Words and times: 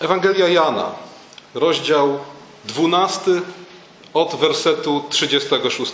Ewangelia 0.00 0.48
Jana, 0.48 0.94
rozdział 1.54 2.18
12 2.64 3.30
od 4.14 4.34
wersetu 4.34 5.04
36. 5.10 5.92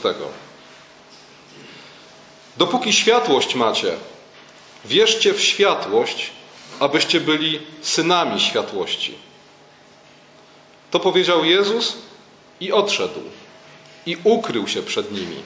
Dopóki 2.57 2.93
światłość 2.93 3.55
macie, 3.55 3.97
wierzcie 4.85 5.35
w 5.35 5.41
światłość, 5.41 6.31
abyście 6.81 7.21
byli 7.21 7.61
synami 7.83 8.41
światłości. 8.41 9.15
To 10.91 11.01
powiedział 11.01 11.45
Jezus 11.45 11.97
i 12.61 12.73
odszedł 12.73 13.21
i 14.07 14.17
ukrył 14.25 14.69
się 14.69 14.83
przed 14.83 15.13
nimi. 15.13 15.43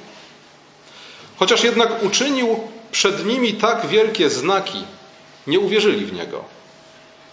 Chociaż 1.37 1.65
jednak 1.65 2.03
uczynił 2.03 2.69
przed 2.93 3.27
nimi 3.27 3.55
tak 3.55 3.87
wielkie 3.87 4.31
znaki, 4.31 4.85
nie 5.47 5.61
uwierzyli 5.61 6.07
w 6.07 6.13
niego, 6.13 6.58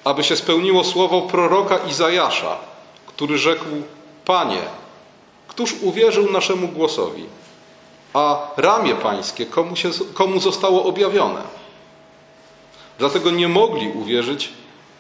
aby 0.06 0.24
się 0.24 0.36
spełniło 0.36 0.84
słowo 0.84 1.22
proroka 1.22 1.78
Izajasza, 1.78 2.58
który 3.08 3.38
rzekł: 3.38 3.66
Panie, 4.26 4.62
któż 5.48 5.74
uwierzył 5.82 6.32
naszemu 6.32 6.68
głosowi? 6.68 7.26
A 8.14 8.48
ramię 8.58 8.96
pańskie 8.96 9.46
komu, 9.46 9.76
się, 9.76 9.90
komu 10.14 10.40
zostało 10.40 10.84
objawione? 10.86 11.42
Dlatego 13.00 13.32
nie 13.32 13.48
mogli 13.48 13.90
uwierzyć, 13.92 14.50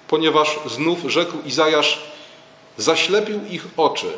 ponieważ 0.07 0.59
znów 0.65 0.99
rzekł 1.07 1.37
Izajasz: 1.45 1.99
Zaślepił 2.77 3.45
ich 3.49 3.65
oczy 3.77 4.13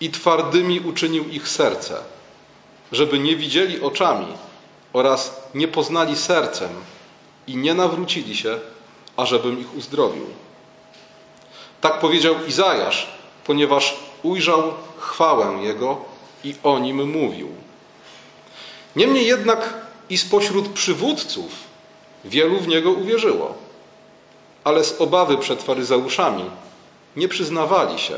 i 0.00 0.10
twardymi 0.10 0.80
uczynił 0.80 1.28
ich 1.28 1.48
serce, 1.48 1.96
żeby 2.92 3.18
nie 3.18 3.36
widzieli 3.36 3.80
oczami 3.80 4.26
oraz 4.92 5.42
nie 5.54 5.68
poznali 5.68 6.16
sercem 6.16 6.70
i 7.46 7.56
nie 7.56 7.74
nawrócili 7.74 8.36
się, 8.36 8.58
ażebym 9.16 9.60
ich 9.60 9.76
uzdrowił. 9.76 10.26
Tak 11.80 12.00
powiedział 12.00 12.34
Izajasz, 12.48 13.08
ponieważ 13.46 13.96
ujrzał 14.22 14.72
chwałę 14.98 15.62
Jego 15.62 15.96
i 16.44 16.54
o 16.62 16.78
nim 16.78 17.10
mówił. 17.10 17.48
Niemniej 18.96 19.26
jednak 19.26 19.74
i 20.10 20.18
spośród 20.18 20.68
przywódców 20.68 21.50
wielu 22.24 22.58
w 22.58 22.68
Niego 22.68 22.90
uwierzyło, 22.90 23.54
ale 24.64 24.84
z 24.84 25.00
obawy 25.00 25.38
przed 25.38 25.62
faryzeuszami 25.62 26.50
nie 27.16 27.28
przyznawali 27.28 27.98
się, 27.98 28.14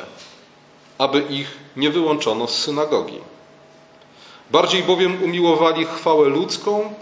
aby 0.98 1.20
ich 1.20 1.58
nie 1.76 1.90
wyłączono 1.90 2.48
z 2.48 2.58
synagogi. 2.58 3.20
Bardziej 4.50 4.82
bowiem 4.82 5.22
umiłowali 5.22 5.84
chwałę 5.84 6.28
ludzką, 6.28 6.94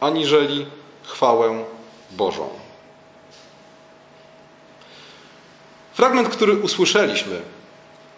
aniżeli 0.00 0.66
chwałę 1.04 1.64
Bożą. 2.10 2.67
Fragment, 5.98 6.28
który 6.28 6.56
usłyszeliśmy, 6.56 7.40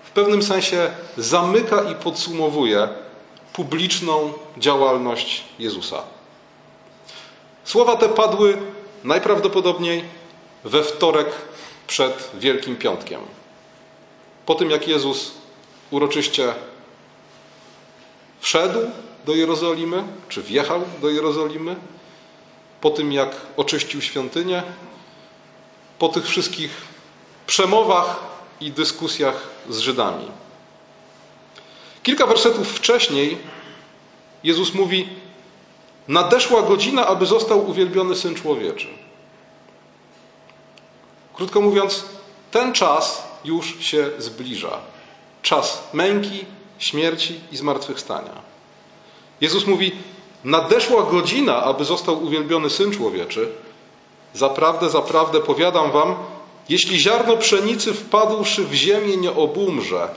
w 0.04 0.10
pewnym 0.10 0.42
sensie 0.42 0.90
zamyka 1.16 1.82
i 1.82 1.94
podsumowuje 1.94 2.88
publiczną 3.52 4.32
działalność 4.58 5.44
Jezusa. 5.58 6.02
Słowa 7.64 7.96
te 7.96 8.08
padły 8.08 8.58
najprawdopodobniej 9.04 10.04
we 10.64 10.82
wtorek 10.82 11.26
przed 11.86 12.30
Wielkim 12.34 12.76
Piątkiem. 12.76 13.20
Po 14.46 14.54
tym, 14.54 14.70
jak 14.70 14.88
Jezus 14.88 15.32
uroczyście 15.90 16.54
wszedł 18.40 18.78
do 19.26 19.34
Jerozolimy, 19.34 20.02
czy 20.28 20.42
wjechał 20.42 20.80
do 21.02 21.10
Jerozolimy, 21.10 21.76
po 22.80 22.90
tym, 22.90 23.12
jak 23.12 23.36
oczyścił 23.56 24.00
świątynię, 24.02 24.62
po 25.98 26.08
tych 26.08 26.26
wszystkich 26.26 26.89
przemowach 27.50 28.20
i 28.60 28.72
dyskusjach 28.72 29.48
z 29.68 29.78
Żydami. 29.78 30.26
Kilka 32.02 32.26
wersetów 32.26 32.69
wcześniej 32.69 33.38
Jezus 34.44 34.75
mówi: 34.75 35.08
Nadeszła 36.08 36.62
godzina, 36.62 37.06
aby 37.06 37.26
został 37.26 37.70
uwielbiony 37.70 38.16
syn 38.16 38.34
człowieczy. 38.34 38.86
Krótko 41.34 41.60
mówiąc, 41.60 42.04
ten 42.50 42.72
czas 42.72 43.22
już 43.44 43.80
się 43.80 44.10
zbliża. 44.19 44.78
Czas 45.42 45.88
męki, 45.92 46.44
śmierci 46.78 47.41
i 47.52 47.56
zmartwychwstania. 47.56 48.42
Jezus 49.41 49.66
mówi: 49.66 49.92
Nadeszła 50.44 51.02
godzina, 51.02 51.62
aby 51.62 51.84
został 51.84 52.25
uwielbiony 52.25 52.70
syn 52.70 52.92
człowieczy. 52.92 53.52
Zaprawdę, 54.34 54.91
zaprawdę 54.91 55.41
powiadam 55.41 55.92
wam, 55.92 56.16
jeśli 56.69 56.98
ziarno 56.98 57.37
pszenicy 57.37 57.94
wpadłszy 57.94 58.65
w 58.65 58.75
ziemię 58.75 59.16
nie 59.16 59.32
obumrze, 59.32 60.09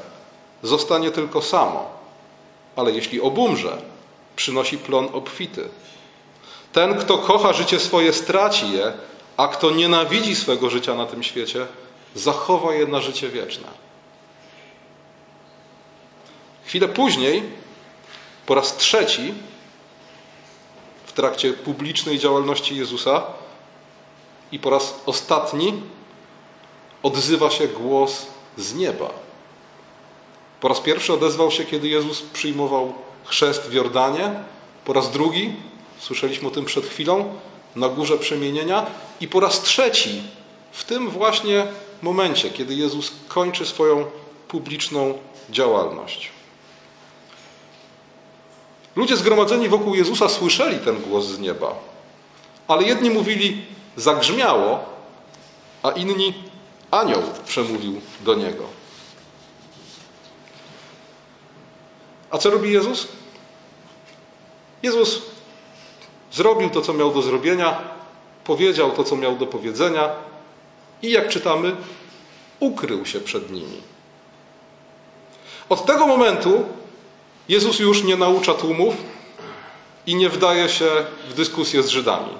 zostanie 0.63 1.11
tylko 1.11 1.41
samo, 1.41 1.89
ale 2.75 2.91
jeśli 2.91 3.21
obumrze, 3.21 3.81
przynosi 4.35 4.77
plon 4.77 5.09
obfity. 5.13 5.69
Ten, 6.73 6.97
kto 6.97 7.17
kocha 7.17 7.53
życie 7.53 7.79
swoje, 7.79 8.13
straci 8.13 8.71
je, 8.71 8.93
a 9.37 9.47
kto 9.47 9.71
nienawidzi 9.71 10.35
swego 10.35 10.69
życia 10.69 10.95
na 10.95 11.05
tym 11.05 11.23
świecie, 11.23 11.67
zachowa 12.15 12.73
je 12.73 12.87
na 12.87 13.01
życie 13.01 13.29
wieczne. 13.29 13.67
Chwilę 16.65 16.87
później, 16.87 17.43
po 18.45 18.55
raz 18.55 18.77
trzeci, 18.77 19.33
w 21.05 21.11
trakcie 21.13 21.53
publicznej 21.53 22.19
działalności 22.19 22.77
Jezusa 22.77 23.23
i 24.51 24.59
po 24.59 24.69
raz 24.69 25.01
ostatni 25.05 25.81
odzywa 27.03 27.49
się 27.49 27.67
głos 27.67 28.25
z 28.57 28.75
nieba. 28.75 29.09
Po 30.61 30.67
raz 30.67 30.79
pierwszy 30.79 31.13
odezwał 31.13 31.51
się, 31.51 31.65
kiedy 31.65 31.87
Jezus 31.87 32.21
przyjmował 32.21 32.93
chrzest 33.25 33.61
w 33.61 33.73
Jordanie. 33.73 34.31
Po 34.85 34.93
raz 34.93 35.11
drugi, 35.11 35.53
słyszeliśmy 35.99 36.47
o 36.47 36.51
tym 36.51 36.65
przed 36.65 36.85
chwilą, 36.85 37.33
na 37.75 37.89
górze 37.89 38.17
przemienienia. 38.17 38.85
I 39.21 39.27
po 39.27 39.39
raz 39.39 39.61
trzeci, 39.61 40.23
w 40.71 40.83
tym 40.83 41.09
właśnie 41.09 41.67
momencie, 42.01 42.49
kiedy 42.49 42.75
Jezus 42.75 43.11
kończy 43.27 43.65
swoją 43.65 44.05
publiczną 44.47 45.13
działalność. 45.49 46.29
Ludzie 48.95 49.17
zgromadzeni 49.17 49.69
wokół 49.69 49.95
Jezusa 49.95 50.29
słyszeli 50.29 50.79
ten 50.79 51.01
głos 51.01 51.25
z 51.25 51.39
nieba, 51.39 51.75
ale 52.67 52.83
jedni 52.83 53.09
mówili 53.09 53.65
zagrzmiało, 53.97 54.79
a 55.83 55.91
inni 55.91 56.33
anioł 56.93 57.21
przemówił 57.45 58.01
do 58.21 58.35
niego. 58.35 58.63
A 62.31 62.37
co 62.37 62.49
robi 62.49 62.71
Jezus? 62.71 63.07
Jezus 64.83 65.21
zrobił 66.31 66.69
to, 66.69 66.81
co 66.81 66.93
miał 66.93 67.13
do 67.13 67.21
zrobienia, 67.21 67.81
powiedział 68.43 68.91
to, 68.91 69.03
co 69.03 69.15
miał 69.15 69.35
do 69.35 69.47
powiedzenia 69.47 70.09
i 71.01 71.11
jak 71.11 71.29
czytamy, 71.29 71.75
ukrył 72.59 73.05
się 73.05 73.19
przed 73.19 73.51
nimi. 73.51 73.81
Od 75.69 75.85
tego 75.85 76.07
momentu 76.07 76.65
Jezus 77.49 77.79
już 77.79 78.03
nie 78.03 78.15
naucza 78.15 78.53
tłumów 78.53 78.95
i 80.05 80.15
nie 80.15 80.29
wdaje 80.29 80.69
się 80.69 80.89
w 81.29 81.33
dyskusję 81.33 81.83
z 81.83 81.89
Żydami. 81.89 82.33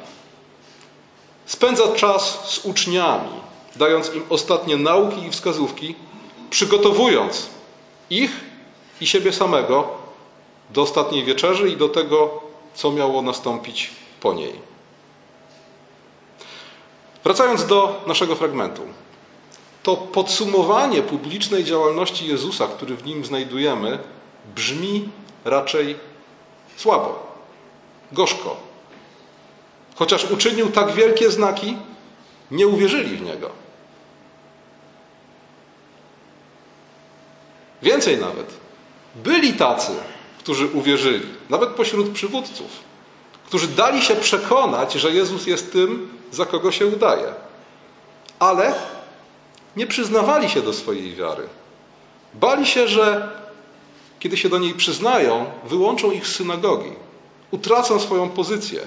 Spędza 1.45 1.87
czas 1.95 2.49
z 2.49 2.65
uczniami, 2.65 3.43
dając 3.75 4.13
im 4.13 4.23
ostatnie 4.29 4.77
nauki 4.77 5.25
i 5.25 5.31
wskazówki, 5.31 5.95
przygotowując 6.49 7.49
ich 8.09 8.31
i 9.01 9.07
siebie 9.07 9.33
samego 9.33 9.87
do 10.69 10.81
ostatniej 10.81 11.23
wieczerzy 11.23 11.69
i 11.69 11.77
do 11.77 11.89
tego, 11.89 12.41
co 12.73 12.91
miało 12.91 13.21
nastąpić 13.21 13.91
po 14.21 14.33
niej. 14.33 14.53
Wracając 17.23 17.65
do 17.65 18.03
naszego 18.07 18.35
fragmentu. 18.35 18.81
To 19.83 19.97
podsumowanie 19.97 21.01
publicznej 21.01 21.63
działalności 21.63 22.27
Jezusa, 22.27 22.67
który 22.67 22.95
w 22.95 23.05
nim 23.05 23.25
znajdujemy, 23.25 23.99
brzmi 24.55 25.09
raczej 25.45 25.95
słabo, 26.77 27.37
gorzko. 28.11 28.57
Chociaż 29.95 30.31
uczynił 30.31 30.71
tak 30.71 30.91
wielkie 30.91 31.31
znaki, 31.31 31.77
nie 32.51 32.67
uwierzyli 32.67 33.17
w 33.17 33.21
niego. 33.21 33.62
Więcej 37.83 38.17
nawet. 38.17 38.53
Byli 39.15 39.53
tacy, 39.53 39.91
którzy 40.39 40.67
uwierzyli, 40.67 41.27
nawet 41.49 41.69
pośród 41.69 42.09
przywódców, 42.09 42.71
którzy 43.45 43.67
dali 43.67 44.01
się 44.01 44.15
przekonać, 44.15 44.93
że 44.93 45.11
Jezus 45.11 45.47
jest 45.47 45.71
tym, 45.73 46.09
za 46.31 46.45
kogo 46.45 46.71
się 46.71 46.87
udaje. 46.87 47.33
Ale 48.39 48.73
nie 49.75 49.87
przyznawali 49.87 50.49
się 50.49 50.61
do 50.61 50.73
swojej 50.73 51.15
wiary. 51.15 51.47
Bali 52.33 52.65
się, 52.65 52.87
że 52.87 53.29
kiedy 54.19 54.37
się 54.37 54.49
do 54.49 54.59
niej 54.59 54.73
przyznają, 54.73 55.45
wyłączą 55.63 56.11
ich 56.11 56.27
z 56.27 56.35
synagogi, 56.35 56.91
utracą 57.51 57.99
swoją 57.99 58.29
pozycję. 58.29 58.81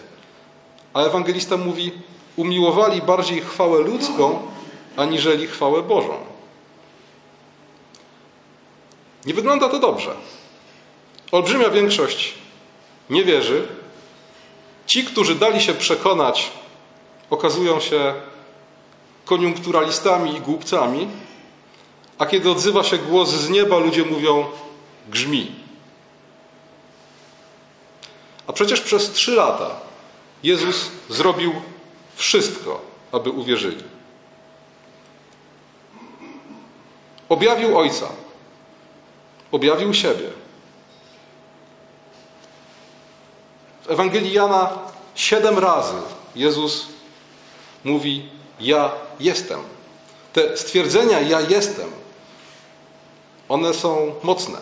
A 0.94 1.02
ewangelista 1.02 1.56
mówi: 1.56 1.92
umiłowali 2.36 3.02
bardziej 3.02 3.40
chwałę 3.40 3.78
ludzką, 3.78 4.42
aniżeli 4.96 5.46
chwałę 5.46 5.82
Bożą. 5.82 6.35
Nie 9.26 9.34
wygląda 9.34 9.68
to 9.68 9.78
dobrze. 9.78 10.14
Olbrzymia 11.32 11.70
większość 11.70 12.34
nie 13.10 13.24
wierzy. 13.24 13.68
Ci, 14.86 15.04
którzy 15.04 15.34
dali 15.34 15.60
się 15.60 15.74
przekonać, 15.74 16.50
okazują 17.30 17.80
się 17.80 18.14
koniunkturalistami 19.24 20.36
i 20.36 20.40
głupcami, 20.40 21.08
a 22.18 22.26
kiedy 22.26 22.50
odzywa 22.50 22.84
się 22.84 22.98
głos 22.98 23.30
z 23.30 23.50
nieba, 23.50 23.78
ludzie 23.78 24.04
mówią 24.04 24.44
grzmi. 25.08 25.52
A 28.46 28.52
przecież 28.52 28.80
przez 28.80 29.12
trzy 29.12 29.34
lata 29.34 29.80
Jezus 30.42 30.90
zrobił 31.08 31.52
wszystko, 32.14 32.80
aby 33.12 33.30
uwierzyli. 33.30 33.84
Objawił 37.28 37.78
Ojca, 37.78 38.08
objawił 39.52 39.94
siebie. 39.94 40.30
W 43.84 43.90
Ewangelii 43.90 44.32
Jana 44.32 44.78
siedem 45.14 45.58
razy 45.58 45.94
Jezus 46.36 46.86
mówi: 47.84 48.28
Ja 48.60 48.92
jestem. 49.20 49.60
Te 50.32 50.56
stwierdzenia 50.56 51.20
ja 51.20 51.40
jestem, 51.40 51.90
one 53.48 53.74
są 53.74 54.14
mocne. 54.22 54.58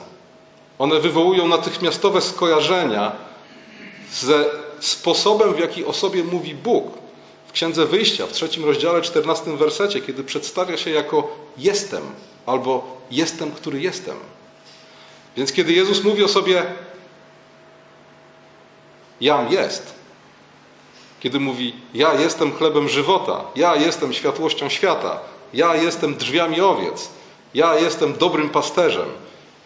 One 0.78 1.00
wywołują 1.00 1.48
natychmiastowe 1.48 2.20
skojarzenia 2.20 3.12
ze 4.12 4.44
sposobem, 4.80 5.54
w 5.54 5.58
jaki 5.58 5.84
o 5.84 5.92
sobie 5.92 6.24
mówi 6.24 6.54
Bóg. 6.54 6.84
W 7.46 7.52
Księdze 7.52 7.86
Wyjścia, 7.86 8.26
w 8.26 8.32
trzecim 8.32 8.64
rozdziale, 8.64 9.02
czternastym 9.02 9.56
wersecie, 9.56 10.00
kiedy 10.00 10.24
przedstawia 10.24 10.76
się 10.76 10.90
jako 10.90 11.36
jestem, 11.58 12.02
albo 12.46 12.96
jestem, 13.10 13.50
który 13.50 13.80
jestem. 13.80 14.16
Więc 15.36 15.52
kiedy 15.52 15.72
Jezus 15.72 16.04
mówi 16.04 16.24
o 16.24 16.28
sobie 16.28 16.62
jam 19.20 19.52
jest, 19.52 19.94
kiedy 21.20 21.40
mówi 21.40 21.74
ja 21.94 22.14
jestem 22.14 22.52
chlebem 22.52 22.88
żywota, 22.88 23.44
ja 23.56 23.76
jestem 23.76 24.12
światłością 24.12 24.68
świata, 24.68 25.20
ja 25.54 25.76
jestem 25.76 26.14
drzwiami 26.14 26.60
owiec, 26.60 27.08
ja 27.54 27.78
jestem 27.78 28.12
dobrym 28.12 28.50
pasterzem, 28.50 29.08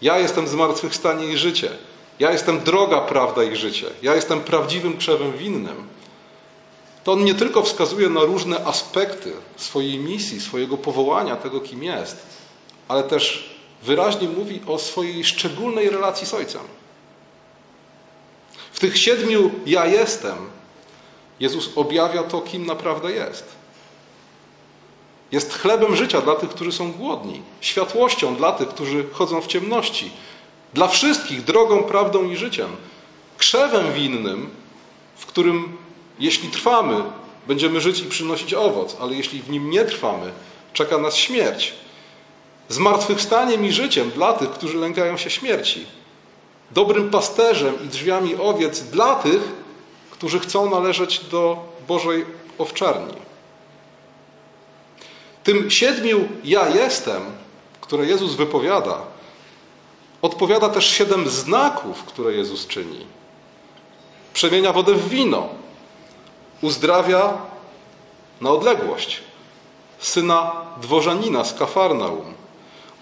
ja 0.03 0.19
jestem 0.19 0.49
zmartwychwstanie 0.49 1.27
i 1.27 1.37
życie, 1.37 1.71
ja 2.19 2.33
jestem 2.33 2.61
droga, 2.61 3.01
prawda 3.01 3.43
i 3.43 3.57
życie, 3.57 3.87
ja 4.03 4.15
jestem 4.15 4.41
prawdziwym 4.41 4.97
krzewem 4.97 5.33
winnym, 5.33 5.89
to 7.05 7.13
on 7.13 7.25
nie 7.25 7.35
tylko 7.35 7.63
wskazuje 7.63 8.09
na 8.09 8.21
różne 8.21 8.65
aspekty 8.67 9.33
swojej 9.57 9.99
misji, 9.99 10.41
swojego 10.41 10.77
powołania, 10.77 11.37
tego 11.37 11.61
kim 11.61 11.83
jest, 11.83 12.27
ale 12.89 13.03
też 13.03 13.58
wyraźnie 13.83 14.29
mówi 14.29 14.61
o 14.67 14.79
swojej 14.79 15.25
szczególnej 15.25 15.91
relacji 15.91 16.27
z 16.27 16.35
Ojcem. 16.35 16.63
W 18.73 18.81
tych 18.81 18.99
siedmiu 18.99 19.51
ja 19.67 19.87
jestem 19.87 20.37
Jezus 21.41 21.71
objawia 21.77 22.23
to, 22.23 22.41
kim 22.41 22.67
naprawdę 22.67 23.13
jest. 23.13 23.59
Jest 25.33 25.55
chlebem 25.55 25.97
życia 25.97 26.21
dla 26.21 26.35
tych, 26.35 26.51
którzy 26.51 26.73
są 26.73 26.93
głodni, 26.93 27.43
światłością 27.61 28.37
dla 28.37 28.53
tych, 28.53 28.69
którzy 28.69 29.05
chodzą 29.13 29.41
w 29.41 29.47
ciemności, 29.47 30.11
dla 30.75 30.89
wszystkich 30.89 31.45
drogą, 31.45 31.83
prawdą 31.83 32.31
i 32.31 32.37
życiem, 32.37 32.77
krzewem 33.39 33.93
winnym, 33.93 34.51
w 35.17 35.27
którym 35.27 35.77
jeśli 36.19 36.49
trwamy, 36.49 37.03
będziemy 37.47 37.81
żyć 37.81 38.01
i 38.01 38.05
przynosić 38.05 38.55
owoc, 38.55 38.97
ale 39.01 39.15
jeśli 39.15 39.43
w 39.43 39.51
nim 39.51 39.71
nie 39.71 39.85
trwamy, 39.85 40.33
czeka 40.73 40.99
nas 40.99 41.17
śmierć. 41.17 41.75
Zmartwychwstaniem 42.69 43.67
i 43.67 43.73
życiem 43.73 44.11
dla 44.11 44.33
tych, 44.33 44.51
którzy 44.51 44.79
lękają 44.79 45.17
się 45.17 45.31
śmierci. 45.31 45.87
Dobrym 46.71 47.11
pasterzem 47.11 47.85
i 47.85 47.89
drzwiami 47.89 48.37
owiec 48.37 48.81
dla 48.81 49.15
tych, 49.15 49.41
którzy 50.11 50.41
chcą 50.41 50.71
należeć 50.71 51.19
do 51.19 51.57
Bożej 51.89 52.27
owczarni. 52.59 53.15
Tym 55.45 55.71
siedmiu 55.71 56.29
ja 56.45 56.69
jestem, 56.69 57.23
które 57.81 58.07
Jezus 58.07 58.35
wypowiada, 58.35 58.99
odpowiada 60.23 60.69
też 60.69 60.91
siedem 60.91 61.29
znaków, 61.29 62.05
które 62.05 62.33
Jezus 62.33 62.67
czyni. 62.67 63.07
Przemienia 64.35 64.73
wodę 64.73 64.95
w 64.95 65.09
wino, 65.09 65.49
uzdrawia 66.63 67.39
na 68.41 68.51
odległość 68.51 69.21
syna 69.99 70.53
dworzanina 70.81 71.45
z 71.45 71.55
Kafarnaum, 71.55 72.35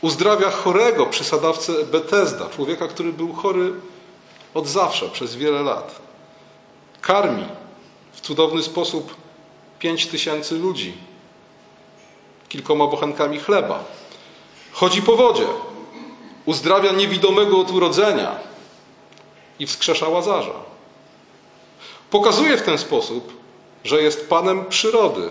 uzdrawia 0.06 0.50
chorego 0.50 1.06
przy 1.06 1.24
sadawce 1.24 1.72
Betesda, 1.84 2.48
człowieka, 2.48 2.88
który 2.88 3.12
był 3.12 3.32
chory 3.32 3.72
od 4.54 4.68
zawsze, 4.68 5.08
przez 5.08 5.36
wiele 5.36 5.62
lat. 5.62 6.00
Karmi 7.00 7.44
w 8.12 8.20
cudowny 8.20 8.62
sposób 8.62 9.14
pięć 9.78 10.06
tysięcy 10.06 10.58
ludzi 10.58 10.94
kilkoma 12.48 12.86
bochenkami 12.86 13.38
chleba. 13.38 13.84
Chodzi 14.72 15.02
po 15.02 15.16
wodzie, 15.16 15.46
uzdrawia 16.44 16.92
niewidomego 16.92 17.60
od 17.60 17.70
urodzenia 17.70 18.38
i 19.58 19.66
wskrzesza 19.66 20.08
łazarza. 20.08 20.54
Pokazuje 22.10 22.56
w 22.56 22.62
ten 22.62 22.78
sposób, 22.78 23.32
że 23.84 24.02
jest 24.02 24.28
Panem 24.28 24.64
przyrody, 24.64 25.30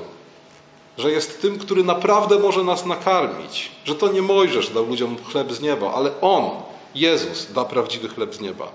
że 0.97 1.12
jest 1.12 1.42
tym, 1.42 1.59
który 1.59 1.83
naprawdę 1.83 2.39
może 2.39 2.63
nas 2.63 2.86
nakarmić, 2.86 3.71
że 3.86 3.95
to 3.95 4.07
nie 4.07 4.21
Mojżesz 4.21 4.69
dał 4.69 4.86
ludziom 4.86 5.18
chleb 5.31 5.53
z 5.53 5.62
nieba, 5.62 5.94
ale 5.94 6.21
On, 6.21 6.50
Jezus, 6.95 7.51
da 7.53 7.65
prawdziwy 7.65 8.07
chleb 8.09 8.36
z 8.36 8.39
nieba. 8.39 8.68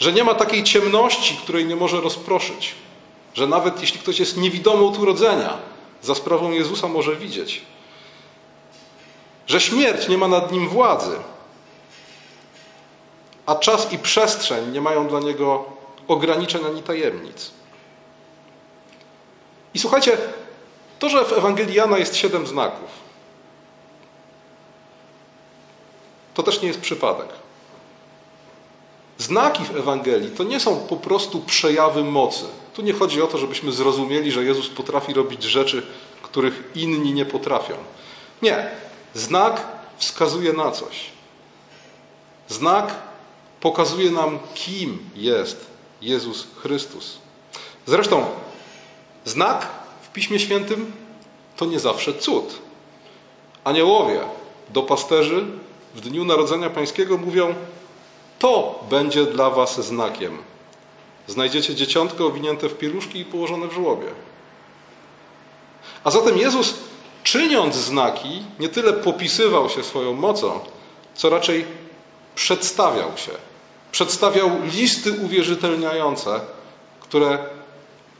Że 0.00 0.12
nie 0.12 0.24
ma 0.24 0.34
takiej 0.34 0.64
ciemności, 0.64 1.36
której 1.36 1.66
nie 1.66 1.76
może 1.76 2.00
rozproszyć, 2.00 2.74
że 3.34 3.46
nawet 3.46 3.80
jeśli 3.80 4.00
ktoś 4.00 4.20
jest 4.20 4.36
niewidomy 4.36 4.84
od 4.84 4.98
urodzenia, 4.98 5.56
za 6.02 6.14
sprawą 6.14 6.50
Jezusa 6.50 6.88
może 6.88 7.16
widzieć. 7.16 7.62
Że 9.46 9.60
śmierć 9.60 10.08
nie 10.08 10.18
ma 10.18 10.28
nad 10.28 10.52
nim 10.52 10.68
władzy, 10.68 11.16
a 13.46 13.54
czas 13.54 13.92
i 13.92 13.98
przestrzeń 13.98 14.72
nie 14.72 14.80
mają 14.80 15.08
dla 15.08 15.20
niego 15.20 15.64
ograniczeń 16.08 16.64
ani 16.64 16.82
tajemnic. 16.82 17.50
I 19.74 19.78
słuchajcie, 19.78 20.18
to, 21.00 21.08
że 21.08 21.24
w 21.24 21.32
Ewangelii 21.32 21.74
Jana 21.74 21.98
jest 21.98 22.16
siedem 22.16 22.46
znaków, 22.46 22.88
to 26.34 26.42
też 26.42 26.62
nie 26.62 26.68
jest 26.68 26.80
przypadek. 26.80 27.28
Znaki 29.18 29.64
w 29.64 29.76
Ewangelii 29.76 30.30
to 30.30 30.44
nie 30.44 30.60
są 30.60 30.76
po 30.76 30.96
prostu 30.96 31.40
przejawy 31.40 32.04
mocy. 32.04 32.44
Tu 32.74 32.82
nie 32.82 32.92
chodzi 32.92 33.22
o 33.22 33.26
to, 33.26 33.38
żebyśmy 33.38 33.72
zrozumieli, 33.72 34.32
że 34.32 34.44
Jezus 34.44 34.68
potrafi 34.68 35.14
robić 35.14 35.42
rzeczy, 35.42 35.86
których 36.22 36.62
inni 36.74 37.12
nie 37.12 37.24
potrafią. 37.24 37.74
Nie. 38.42 38.70
Znak 39.14 39.66
wskazuje 39.98 40.52
na 40.52 40.70
coś. 40.70 41.10
Znak 42.48 42.94
pokazuje 43.60 44.10
nam, 44.10 44.38
kim 44.54 45.10
jest 45.14 45.66
Jezus 46.02 46.46
Chrystus. 46.62 47.18
Zresztą, 47.86 48.26
znak 49.24 49.79
w 50.10 50.12
Piśmie 50.12 50.38
Świętym 50.38 50.92
to 51.56 51.66
nie 51.66 51.80
zawsze 51.80 52.14
cud. 52.14 52.58
Aniołowie 53.64 54.20
do 54.68 54.82
pasterzy 54.82 55.44
w 55.94 56.00
dniu 56.00 56.24
Narodzenia 56.24 56.70
Pańskiego 56.70 57.16
mówią: 57.16 57.54
To 58.38 58.84
będzie 58.90 59.24
dla 59.24 59.50
Was 59.50 59.86
znakiem. 59.86 60.38
Znajdziecie 61.26 61.74
dzieciątko 61.74 62.26
owinięte 62.26 62.68
w 62.68 62.78
pieluszki 62.78 63.18
i 63.18 63.24
położone 63.24 63.68
w 63.68 63.72
żłobie. 63.72 64.06
A 66.04 66.10
zatem 66.10 66.38
Jezus, 66.38 66.74
czyniąc 67.22 67.74
znaki, 67.74 68.42
nie 68.60 68.68
tyle 68.68 68.92
popisywał 68.92 69.70
się 69.70 69.82
swoją 69.82 70.12
mocą, 70.12 70.60
co 71.14 71.30
raczej 71.30 71.64
przedstawiał 72.34 73.16
się. 73.16 73.32
Przedstawiał 73.92 74.50
listy 74.72 75.12
uwierzytelniające, 75.12 76.40
które 77.00 77.38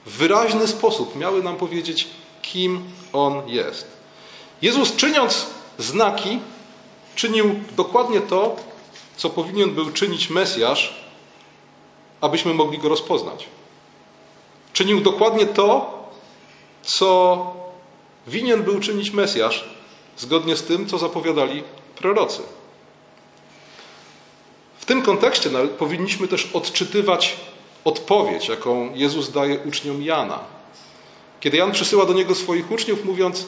wyraźny 0.07 0.69
sposób 0.69 1.17
miały 1.17 1.43
nam 1.43 1.57
powiedzieć, 1.57 2.09
kim 2.43 2.85
On 3.13 3.49
jest. 3.49 3.87
Jezus, 4.63 4.97
czyniąc 4.97 5.47
znaki, 5.79 6.39
czynił 7.15 7.61
dokładnie 7.77 8.21
to, 8.21 8.57
co 9.17 9.31
powinien 9.31 9.71
był 9.71 9.91
czynić 9.91 10.31
Mesjasz, 10.31 10.95
abyśmy 12.21 12.55
mogli 12.55 12.79
go 12.79 12.89
rozpoznać. 12.89 13.47
Czynił 14.73 15.01
dokładnie 15.01 15.47
to, 15.47 16.01
co 16.83 17.47
winien 18.27 18.63
był 18.63 18.81
czynić 18.81 19.11
Mesjasz, 19.11 19.65
zgodnie 20.17 20.57
z 20.57 20.63
tym, 20.63 20.87
co 20.87 20.99
zapowiadali 20.99 21.63
prorocy. 21.97 22.43
W 24.79 24.85
tym 24.85 25.03
kontekście 25.03 25.51
powinniśmy 25.79 26.29
też 26.29 26.49
odczytywać 26.53 27.37
odpowiedź, 27.85 28.49
jaką 28.49 28.95
Jezus 28.95 29.33
daje 29.33 29.59
uczniom 29.59 30.03
Jana. 30.03 30.39
Kiedy 31.41 31.57
Jan 31.57 31.73
przysyła 31.73 32.07
do 32.07 32.13
niego 32.13 32.35
swoich 32.35 32.71
uczniów, 32.71 33.05
mówiąc: 33.05 33.47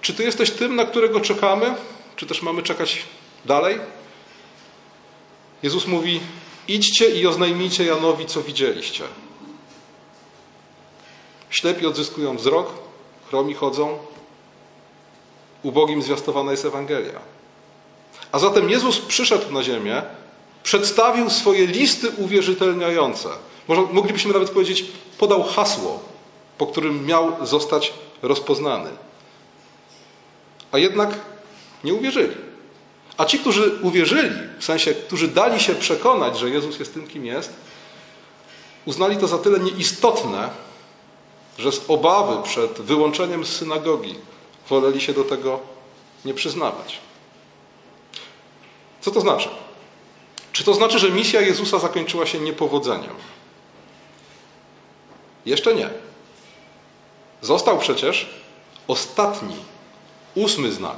czy 0.00 0.14
Ty 0.14 0.22
jesteś 0.24 0.50
tym, 0.50 0.76
na 0.76 0.84
którego 0.84 1.20
czekamy, 1.20 1.74
czy 2.16 2.26
też 2.26 2.42
mamy 2.42 2.62
czekać 2.62 3.02
dalej? 3.44 3.78
Jezus 5.62 5.86
mówi: 5.86 6.20
Idźcie 6.68 7.10
i 7.10 7.26
oznajmijcie 7.26 7.84
Janowi, 7.84 8.26
co 8.26 8.42
widzieliście. 8.42 9.04
Ślepi 11.50 11.86
odzyskują 11.86 12.36
wzrok, 12.36 12.72
chromi 13.28 13.54
chodzą, 13.54 13.98
ubogim 15.62 16.02
zwiastowana 16.02 16.50
jest 16.50 16.64
Ewangelia. 16.64 17.20
A 18.32 18.38
zatem 18.38 18.70
Jezus 18.70 19.00
przyszedł 19.00 19.52
na 19.52 19.62
ziemię, 19.62 20.02
przedstawił 20.64 21.30
swoje 21.30 21.66
listy 21.66 22.10
uwierzytelniające. 22.10 23.28
Moglibyśmy 23.92 24.32
nawet 24.32 24.50
powiedzieć, 24.50 24.84
podał 25.18 25.42
hasło, 25.42 26.02
po 26.58 26.66
którym 26.66 27.06
miał 27.06 27.46
zostać 27.46 27.92
rozpoznany. 28.22 28.90
A 30.72 30.78
jednak 30.78 31.10
nie 31.84 31.94
uwierzyli. 31.94 32.34
A 33.16 33.24
ci, 33.24 33.38
którzy 33.38 33.78
uwierzyli, 33.82 34.36
w 34.58 34.64
sensie, 34.64 34.94
którzy 34.94 35.28
dali 35.28 35.60
się 35.60 35.74
przekonać, 35.74 36.38
że 36.38 36.50
Jezus 36.50 36.78
jest 36.78 36.94
tym, 36.94 37.06
kim 37.06 37.26
jest, 37.26 37.52
uznali 38.84 39.16
to 39.16 39.28
za 39.28 39.38
tyle 39.38 39.60
nieistotne, 39.60 40.50
że 41.58 41.72
z 41.72 41.80
obawy 41.88 42.42
przed 42.42 42.72
wyłączeniem 42.72 43.44
z 43.44 43.56
synagogi 43.56 44.14
woleli 44.68 45.00
się 45.00 45.12
do 45.12 45.24
tego 45.24 45.60
nie 46.24 46.34
przyznawać. 46.34 46.98
Co 49.00 49.10
to 49.10 49.20
znaczy? 49.20 49.48
Czy 50.54 50.64
to 50.64 50.74
znaczy, 50.74 50.98
że 50.98 51.10
misja 51.10 51.40
Jezusa 51.40 51.78
zakończyła 51.78 52.26
się 52.26 52.38
niepowodzeniem? 52.40 53.14
Jeszcze 55.46 55.74
nie. 55.74 55.90
Został 57.42 57.78
przecież 57.78 58.26
ostatni, 58.88 59.56
ósmy 60.34 60.72
znak 60.72 60.96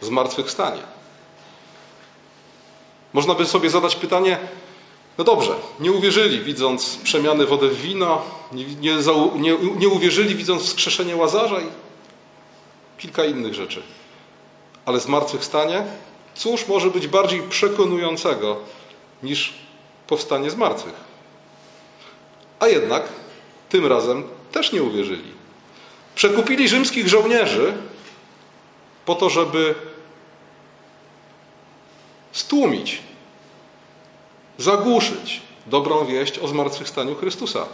zmartwychwstania. 0.00 0.82
Można 3.12 3.34
by 3.34 3.46
sobie 3.46 3.70
zadać 3.70 3.96
pytanie, 3.96 4.38
no 5.18 5.24
dobrze, 5.24 5.54
nie 5.80 5.92
uwierzyli 5.92 6.40
widząc 6.40 6.96
przemiany 6.96 7.46
wody 7.46 7.68
w 7.68 7.80
wino, 7.80 8.22
nie, 8.52 8.64
nie, 8.64 8.96
nie, 9.34 9.58
nie 9.76 9.88
uwierzyli 9.88 10.34
widząc 10.34 10.62
wskrzeszenie 10.62 11.16
Łazarza 11.16 11.60
i 11.60 11.66
kilka 12.98 13.24
innych 13.24 13.54
rzeczy. 13.54 13.82
Ale 14.86 15.00
zmartwychwstanie? 15.00 15.84
Cóż 16.34 16.68
może 16.68 16.90
być 16.90 17.06
bardziej 17.06 17.42
przekonującego 17.42 18.56
niż 19.22 19.54
powstanie 20.06 20.50
z 20.50 20.56
martwych? 20.56 20.94
A 22.60 22.68
jednak 22.68 23.08
tym 23.68 23.86
razem 23.86 24.24
też 24.52 24.72
nie 24.72 24.82
uwierzyli. 24.82 25.32
Przekupili 26.14 26.68
rzymskich 26.68 27.08
żołnierzy 27.08 27.72
po 29.06 29.14
to, 29.14 29.30
żeby 29.30 29.74
stłumić, 32.32 33.02
zagłuszyć 34.58 35.42
dobrą 35.66 36.04
wieść 36.06 36.38
o 36.38 36.48
zmartwychwstaniu 36.48 37.14
Chrystusa. 37.14 37.66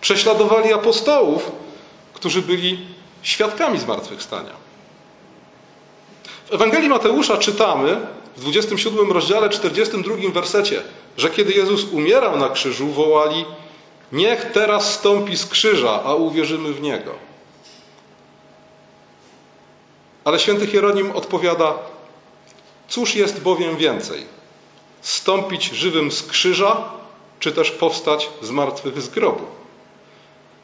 Prześladowali 0.00 0.72
apostołów, 0.72 1.52
którzy 2.14 2.42
byli 2.42 2.86
świadkami 3.22 3.78
zmartwychwstania. 3.78 4.67
W 6.50 6.54
Ewangelii 6.54 6.88
Mateusza 6.88 7.36
czytamy 7.36 8.00
w 8.36 8.40
27 8.40 9.12
rozdziale 9.12 9.48
42 9.48 10.14
wersecie, 10.32 10.82
że 11.16 11.30
kiedy 11.30 11.52
Jezus 11.52 11.84
umierał 11.92 12.36
na 12.36 12.48
krzyżu, 12.48 12.88
wołali: 12.88 13.44
Niech 14.12 14.52
teraz 14.52 14.94
stąpi 14.94 15.36
z 15.36 15.46
krzyża, 15.46 16.02
a 16.04 16.14
uwierzymy 16.14 16.72
w 16.72 16.80
niego. 16.80 17.14
Ale 20.24 20.38
święty 20.38 20.66
Hieronim 20.66 21.10
odpowiada: 21.10 21.74
Cóż 22.88 23.14
jest 23.14 23.40
bowiem 23.42 23.76
więcej? 23.76 24.24
Stąpić 25.00 25.64
żywym 25.70 26.12
z 26.12 26.22
krzyża, 26.22 26.90
czy 27.40 27.52
też 27.52 27.70
powstać 27.70 28.30
z 28.42 28.50
martwych 28.50 29.02
z 29.02 29.08
grobu? 29.08 29.44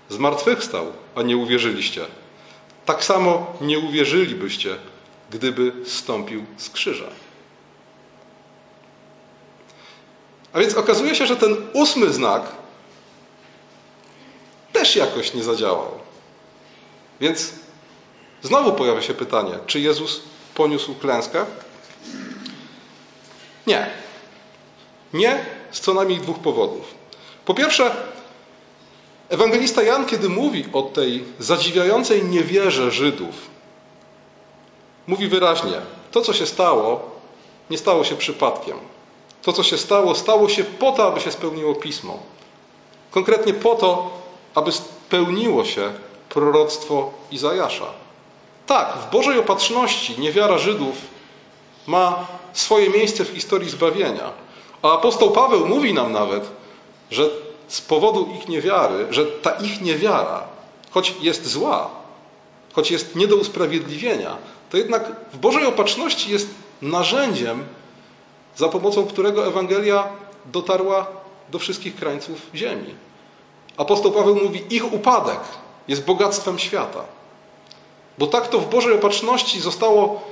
Zmartwychwstał, 0.09 0.87
a 1.15 1.23
nie 1.23 1.37
uwierzyliście. 1.37 2.07
Tak 2.87 3.05
samo 3.05 3.47
nie 3.61 3.79
uwierzylibyście, 3.79 4.77
gdyby 5.35 5.73
stąpił 5.87 6.45
z 6.57 6.71
krzyża. 6.71 7.09
A 10.53 10.59
więc 10.59 10.75
okazuje 10.75 11.15
się, 11.15 11.27
że 11.27 11.37
ten 11.37 11.57
ósmy 11.73 12.13
znak 12.13 12.43
też 14.73 14.97
jakoś 14.97 15.35
nie 15.35 15.43
zadziałał. 15.43 15.91
Więc 17.21 17.53
znowu 18.43 18.73
pojawia 18.73 19.03
się 19.03 19.15
pytanie, 19.15 19.59
czy 19.67 19.81
Jezus 19.81 20.23
poniósł 20.55 20.95
klęskę? 20.95 21.45
Nie. 23.67 23.91
Nie 25.13 25.45
z 25.71 25.81
co 25.81 25.95
najmniej 25.95 26.21
dwóch 26.21 26.39
powodów. 26.39 26.95
Po 27.45 27.55
pierwsze, 27.55 27.97
ewangelista 29.29 29.83
Jan, 29.83 30.07
kiedy 30.07 30.29
mówi 30.29 30.65
o 30.73 30.83
tej 30.83 31.25
zadziwiającej 31.39 32.25
niewierze 32.25 32.91
Żydów, 32.91 33.54
mówi 35.07 35.29
wyraźnie: 35.29 35.81
To, 36.11 36.21
co 36.21 36.33
się 36.33 36.47
stało, 36.47 37.01
nie 37.71 37.79
stało 37.79 38.05
się 38.05 38.17
przypadkiem. 38.17 38.77
To, 39.43 39.53
co 39.53 39.63
się 39.63 39.79
stało, 39.79 40.15
stało 40.15 40.49
się 40.49 40.65
po 40.65 40.93
to, 40.93 41.07
aby 41.07 41.21
się 41.21 41.33
spełniło 41.33 41.75
pismo. 41.75 42.19
Konkretnie 43.11 43.55
po 43.55 43.75
to, 43.75 44.11
aby 44.55 44.73
spełniło 44.73 45.65
się 45.65 45.93
proroctwo 46.29 47.11
Izajasza. 47.31 47.87
Tak, 48.67 48.97
w 48.99 49.11
Bożej 49.11 49.39
opatrzności 49.39 50.21
niewiara 50.21 50.59
Żydów 50.59 50.95
ma 51.87 52.27
swoje 52.53 52.91
miejsce 52.91 53.25
w 53.25 53.29
historii 53.29 53.71
zbawienia. 53.71 54.31
A 54.83 54.93
apostoł 54.93 55.31
Paweł 55.31 55.67
mówi 55.67 55.95
nam 55.95 56.13
nawet, 56.13 56.51
że 57.11 57.31
z 57.69 57.81
powodu 57.81 58.29
ich 58.39 58.49
niewiary, 58.49 59.07
że 59.11 59.27
ta 59.27 59.51
ich 59.51 59.81
niewiara, 59.81 60.43
choć 60.91 61.15
jest 61.21 61.47
zła, 61.47 61.91
choć 62.73 62.91
jest 62.91 63.17
nie 63.17 63.27
do 63.27 63.37
usprawiedliwienia, 63.37 64.37
to 64.71 64.77
jednak 64.77 65.03
w 65.33 65.39
Bożej 65.39 65.67
opatrzności 65.67 66.33
jest 66.33 66.49
narzędziem, 66.83 67.65
za 68.57 68.69
pomocą 68.69 69.07
którego 69.07 69.47
Ewangelia 69.47 70.09
dotarła 70.47 71.07
do 71.51 71.59
wszystkich 71.59 71.97
krańców 71.97 72.51
ziemi. 72.55 72.95
Apostoł 73.77 74.13
Paweł 74.13 74.37
mówi: 74.37 74.65
Ich 74.71 74.93
upadek 74.93 75.41
jest 75.89 76.05
bogactwem 76.05 76.59
świata. 76.59 77.05
Bo 78.19 78.27
tak 78.27 78.49
to 78.49 78.59
w 78.59 78.71
Bożej 78.71 78.93
opatrzności 78.95 79.61
zostało 79.61 80.23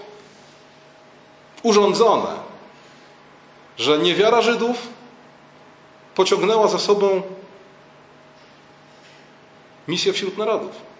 urządzone, 1.62 2.34
że 3.76 3.98
niewiara 3.98 4.42
Żydów 4.42 4.88
pociągnęła 6.14 6.68
za 6.68 6.78
sobą 6.78 7.22
misję 9.88 10.12
wśród 10.12 10.38
narodów. 10.38 10.91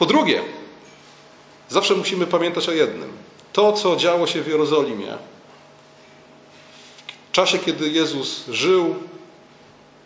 Po 0.00 0.06
drugie, 0.06 0.42
zawsze 1.68 1.94
musimy 1.94 2.26
pamiętać 2.26 2.68
o 2.68 2.72
jednym. 2.72 3.12
To, 3.52 3.72
co 3.72 3.96
działo 3.96 4.26
się 4.26 4.42
w 4.42 4.48
Jerozolimie, 4.48 5.18
w 7.28 7.32
czasie, 7.32 7.58
kiedy 7.58 7.90
Jezus 7.90 8.46
żył, 8.48 8.94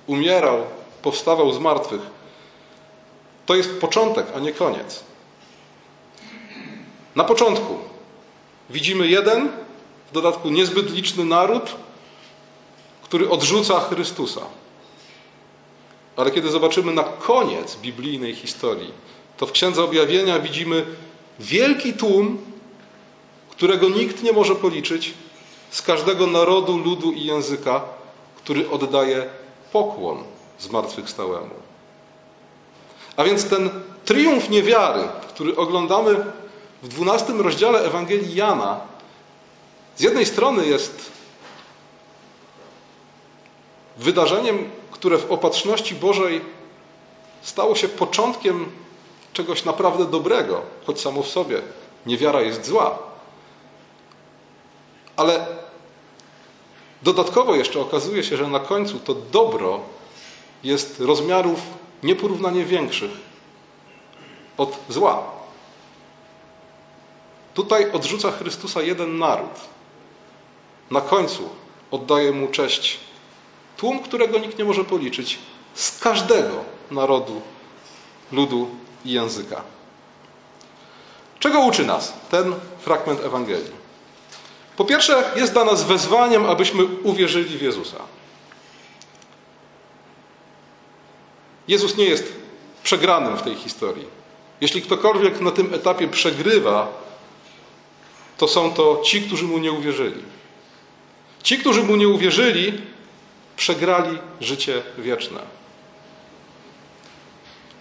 umierał, 0.07 0.59
powstawał 1.03 1.53
z 1.53 1.59
martwych, 1.59 2.01
to 3.47 3.55
jest 3.55 3.81
początek, 3.81 4.27
a 4.37 4.39
nie 4.39 4.53
koniec. 4.53 5.05
Na 7.17 7.25
początku 7.25 7.79
widzimy 8.71 9.09
jeden, 9.09 9.49
w 10.11 10.13
dodatku 10.13 10.51
niezbyt 10.51 10.91
liczny 10.91 11.25
naród, 11.25 11.75
który 13.03 13.31
odrzuca 13.31 13.81
Chrystusa. 13.81 14.41
Ale 16.17 16.31
kiedy 16.31 16.51
zobaczymy 16.51 16.93
na 16.93 17.05
koniec 17.05 17.77
biblijnej 17.77 18.35
historii, 18.35 18.93
to 19.37 19.47
w 19.47 19.53
Księdze 19.53 19.85
Objawienia 19.85 20.39
widzimy 20.39 20.87
wielki 21.41 21.93
tłum, 21.93 22.39
którego 23.51 23.89
nikt 23.89 24.23
nie 24.23 24.33
może 24.33 24.55
policzyć, 24.55 25.15
z 25.71 25.83
każdego 25.83 26.27
narodu, 26.27 26.79
ludu 26.79 27.13
i 27.13 27.25
języka, 27.25 27.81
który 28.37 28.71
oddaje 28.71 29.27
pokłon 29.73 30.25
zmartwychwstałemu. 30.59 31.55
A 33.17 33.25
więc 33.25 33.45
ten 33.49 33.71
triumf 34.05 34.51
niewiary, 34.51 35.09
który 35.29 35.57
oglądamy 35.57 36.17
w 36.83 36.89
dwunastym 36.89 37.41
rozdziale 37.41 37.79
Ewangelii 37.85 38.35
Jana, 38.35 38.81
z 39.97 40.01
jednej 40.01 40.27
strony 40.27 40.67
jest 40.67 41.11
wydarzeniem, 43.97 44.71
które 44.91 45.19
w 45.19 45.33
opatrzności 45.33 45.95
Bożej 45.95 46.41
stało 47.43 47.75
się 47.77 47.89
początkiem 47.89 48.67
czegoś 49.35 49.65
naprawdę 49.65 50.05
dobrego, 50.05 50.63
choć 50.87 51.01
samo 51.01 51.23
w 51.23 51.29
sobie 51.29 51.63
niewiara 52.07 52.41
jest 52.41 52.67
zła. 52.67 52.99
Ale 55.17 55.47
dodatkowo 57.03 57.55
jeszcze 57.55 57.81
okazuje 57.81 58.23
się, 58.25 58.37
że 58.37 58.49
na 58.49 58.61
końcu 58.61 58.99
to 58.99 59.15
dobro 59.15 59.81
jest 60.65 61.01
rozmiarów 61.01 61.61
nieporównanie 62.03 62.65
większych 62.65 63.11
od 64.57 64.79
zła. 64.89 65.23
Tutaj 67.55 67.93
odrzuca 67.93 68.31
Chrystusa 68.31 68.83
jeden 68.83 69.19
naród. 69.19 69.61
Na 70.91 71.01
końcu 71.01 71.49
oddaje 71.91 72.33
mu 72.33 72.49
cześć 72.49 73.01
tłum, 73.77 74.01
którego 74.01 74.39
nikt 74.39 74.59
nie 74.59 74.65
może 74.65 74.85
policzyć, 74.85 75.39
z 75.75 75.99
każdego 75.99 76.65
narodu, 76.91 77.41
ludu 78.33 78.69
i 79.05 79.13
języka. 79.13 79.63
Czego 81.41 81.61
uczy 81.61 81.87
nas 81.87 82.13
ten 82.31 82.55
fragment 82.81 83.21
Ewangelii? 83.25 83.85
Po 84.77 84.85
pierwsze, 84.85 85.25
jest 85.37 85.53
dla 85.53 85.65
nas 85.65 85.85
wezwaniem, 85.85 86.47
abyśmy 86.47 86.85
uwierzyli 86.85 87.59
w 87.59 87.63
Jezusa. 87.63 87.97
Jezus 91.69 91.97
nie 91.97 92.05
jest 92.05 92.33
przegranym 92.83 93.37
w 93.37 93.43
tej 93.43 93.55
historii. 93.55 94.07
Jeśli 94.61 94.83
ktokolwiek 94.83 95.41
na 95.41 95.51
tym 95.51 95.75
etapie 95.75 96.09
przegrywa, 96.09 96.89
to 98.39 98.49
są 98.49 98.73
to 98.73 99.03
ci, 99.05 99.23
którzy 99.23 99.45
mu 99.45 99.59
nie 99.59 99.73
uwierzyli. 99.73 100.23
Ci, 101.43 101.59
którzy 101.59 101.83
mu 101.83 101.97
nie 101.97 102.09
uwierzyli, 102.09 102.81
przegrali 103.57 104.19
życie 104.41 104.83
wieczne. 104.99 105.41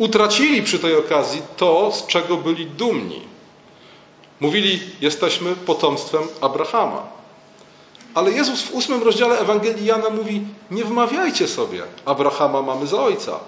Utracili 0.03 0.63
przy 0.63 0.79
tej 0.79 0.95
okazji 0.95 1.41
to, 1.57 1.91
z 1.91 2.07
czego 2.07 2.37
byli 2.37 2.65
dumni. 2.65 3.21
Mówili, 4.39 4.79
jesteśmy 5.01 5.55
potomstwem 5.55 6.21
Abrahama. 6.41 7.07
Ale 8.13 8.31
Jezus 8.31 8.61
w 8.61 8.73
ósmym 8.73 9.03
rozdziale 9.03 9.39
Ewangelii 9.39 9.85
Jana 9.85 10.09
mówi, 10.09 10.41
nie 10.71 10.83
wmawiajcie 10.83 11.47
sobie, 11.47 11.83
Abrahama 12.05 12.61
mamy 12.61 12.87
za 12.87 13.03
ojca. 13.03 13.39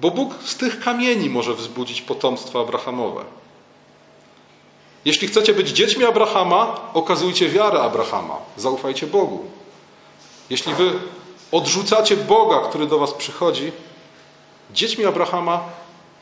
Bo 0.00 0.10
Bóg 0.10 0.34
z 0.44 0.56
tych 0.56 0.80
kamieni 0.80 1.30
może 1.30 1.54
wzbudzić 1.54 2.02
potomstwo 2.02 2.60
Abrahamowe. 2.60 3.24
Jeśli 5.04 5.28
chcecie 5.28 5.54
być 5.54 5.68
dziećmi 5.68 6.04
Abrahama, 6.04 6.80
okazujcie 6.94 7.48
wiarę 7.48 7.80
Abrahama. 7.80 8.36
Zaufajcie 8.56 9.06
Bogu. 9.06 9.44
Jeśli 10.50 10.74
wy 10.74 10.92
odrzucacie 11.52 12.16
Boga, 12.16 12.60
który 12.68 12.86
do 12.86 12.98
was 12.98 13.12
przychodzi, 13.14 13.72
dziećmi 14.72 15.04
Abrahama 15.04 15.60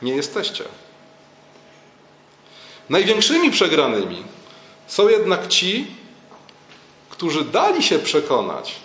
nie 0.01 0.15
jesteście. 0.15 0.63
Największymi 2.89 3.51
przegranymi 3.51 4.23
są 4.87 5.07
jednak 5.07 5.47
ci, 5.47 5.87
którzy 7.09 7.45
dali 7.45 7.83
się 7.83 7.99
przekonać, 7.99 8.75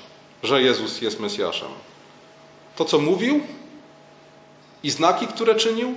że 0.42 0.62
Jezus 0.62 1.00
jest 1.00 1.20
Mesjaszem. 1.20 1.68
To, 2.76 2.84
co 2.84 2.98
mówił 2.98 3.40
i 4.82 4.90
znaki, 4.90 5.26
które 5.26 5.54
czynił, 5.54 5.94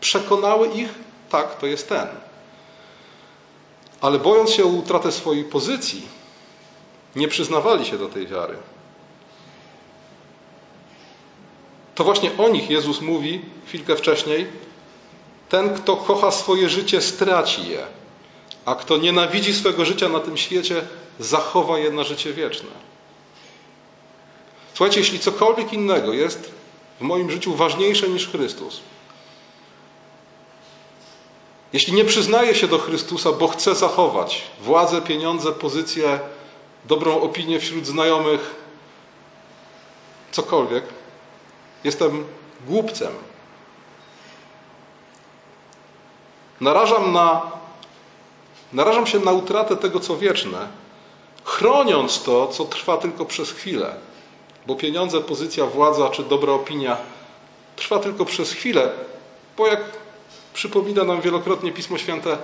przekonały 0.00 0.68
ich, 0.68 0.88
tak, 1.30 1.58
to 1.58 1.66
jest 1.66 1.88
ten. 1.88 2.06
Ale 4.00 4.18
bojąc 4.18 4.50
się 4.50 4.64
o 4.64 4.66
utratę 4.66 5.12
swojej 5.12 5.44
pozycji, 5.44 6.02
nie 7.16 7.28
przyznawali 7.28 7.84
się 7.84 7.98
do 7.98 8.08
tej 8.08 8.26
wiary. 8.26 8.56
To 11.96 12.04
właśnie 12.04 12.30
o 12.38 12.48
nich 12.48 12.70
Jezus 12.70 13.00
mówi 13.00 13.40
chwilkę 13.66 13.96
wcześniej, 13.96 14.46
ten, 15.48 15.74
kto 15.74 15.96
kocha 15.96 16.30
swoje 16.30 16.68
życie, 16.68 17.00
straci 17.00 17.68
je, 17.68 17.86
a 18.64 18.74
kto 18.74 18.96
nienawidzi 18.96 19.54
swego 19.54 19.84
życia 19.84 20.08
na 20.08 20.20
tym 20.20 20.36
świecie, 20.36 20.82
zachowa 21.18 21.78
je 21.78 21.90
na 21.90 22.04
życie 22.04 22.32
wieczne. 22.32 22.68
Słuchajcie, 24.74 25.00
jeśli 25.00 25.18
cokolwiek 25.18 25.72
innego 25.72 26.12
jest 26.12 26.50
w 27.00 27.02
moim 27.02 27.30
życiu 27.30 27.54
ważniejsze 27.54 28.08
niż 28.08 28.28
Chrystus, 28.28 28.80
jeśli 31.72 31.92
nie 31.92 32.04
przyznaję 32.04 32.54
się 32.54 32.68
do 32.68 32.78
Chrystusa, 32.78 33.32
bo 33.32 33.48
chcę 33.48 33.74
zachować 33.74 34.42
władzę, 34.60 35.02
pieniądze, 35.02 35.52
pozycję, 35.52 36.20
dobrą 36.84 37.20
opinię 37.20 37.60
wśród 37.60 37.86
znajomych, 37.86 38.54
cokolwiek, 40.32 40.84
jestem 41.86 42.24
głupcem, 42.66 43.12
narażam, 46.60 47.12
na, 47.12 47.42
narażam 48.72 49.06
się 49.06 49.18
na 49.18 49.32
utratę 49.32 49.76
tego, 49.76 50.00
co 50.00 50.16
wieczne, 50.16 50.68
chroniąc 51.44 52.22
to, 52.22 52.46
co 52.46 52.64
trwa 52.64 52.96
tylko 52.96 53.24
przez 53.24 53.50
chwilę. 53.50 53.94
Bo 54.66 54.74
pieniądze, 54.74 55.20
pozycja, 55.20 55.66
władza 55.66 56.10
czy 56.10 56.22
dobra 56.22 56.52
opinia 56.52 56.96
trwa 57.76 57.98
tylko 57.98 58.24
przez 58.24 58.52
chwilę, 58.52 58.90
bo 59.56 59.66
jak 59.66 59.80
przypomina 60.54 61.04
nam 61.04 61.20
wielokrotnie 61.20 61.72
Pismo 61.72 61.98
Święte, 61.98 62.38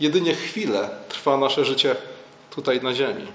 jedynie 0.00 0.34
chwilę 0.34 0.90
trwa 1.08 1.36
nasze 1.36 1.64
życie 1.64 1.96
tutaj 2.50 2.80
na 2.82 2.94
ziemi. 2.94 3.26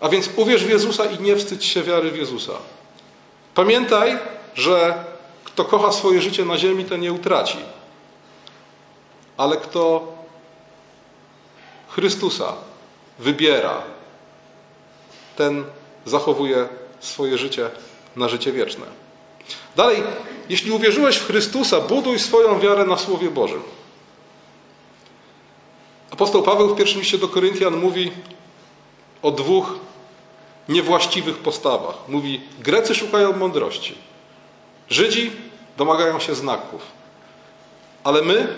A 0.00 0.08
więc 0.08 0.30
uwierz 0.36 0.64
w 0.64 0.70
Jezusa 0.70 1.04
i 1.04 1.22
nie 1.22 1.36
wstydź 1.36 1.64
się 1.64 1.82
wiary 1.82 2.10
w 2.10 2.16
Jezusa. 2.16 2.52
Pamiętaj, 3.60 4.18
że 4.54 5.04
kto 5.44 5.64
kocha 5.64 5.92
swoje 5.92 6.22
życie 6.22 6.44
na 6.44 6.58
ziemi, 6.58 6.84
ten 6.84 7.00
nie 7.00 7.12
utraci 7.12 7.58
ale 9.40 9.56
kto 9.56 10.12
Chrystusa 11.88 12.52
wybiera, 13.18 13.82
ten 15.36 15.64
zachowuje 16.04 16.68
swoje 17.00 17.38
życie 17.38 17.70
na 18.16 18.28
życie 18.28 18.52
wieczne. 18.52 18.86
Dalej, 19.76 20.02
jeśli 20.48 20.70
uwierzyłeś 20.70 21.16
w 21.16 21.26
Chrystusa, 21.26 21.80
buduj 21.80 22.18
swoją 22.18 22.60
wiarę 22.60 22.84
na 22.84 22.96
Słowie 22.96 23.30
Bożym. 23.30 23.62
Apostoł 26.10 26.42
Paweł 26.42 26.68
w 26.68 26.76
pierwszym 26.76 27.00
liście 27.00 27.18
do 27.18 27.28
Koryntian 27.28 27.76
mówi 27.76 28.12
o 29.22 29.30
dwóch 29.30 29.89
niewłaściwych 30.70 31.38
postawach. 31.38 31.94
Mówi, 32.08 32.40
Grecy 32.58 32.94
szukają 32.94 33.36
mądrości, 33.36 33.94
Żydzi 34.90 35.30
domagają 35.76 36.20
się 36.20 36.34
znaków, 36.34 36.82
ale 38.04 38.22
my 38.22 38.56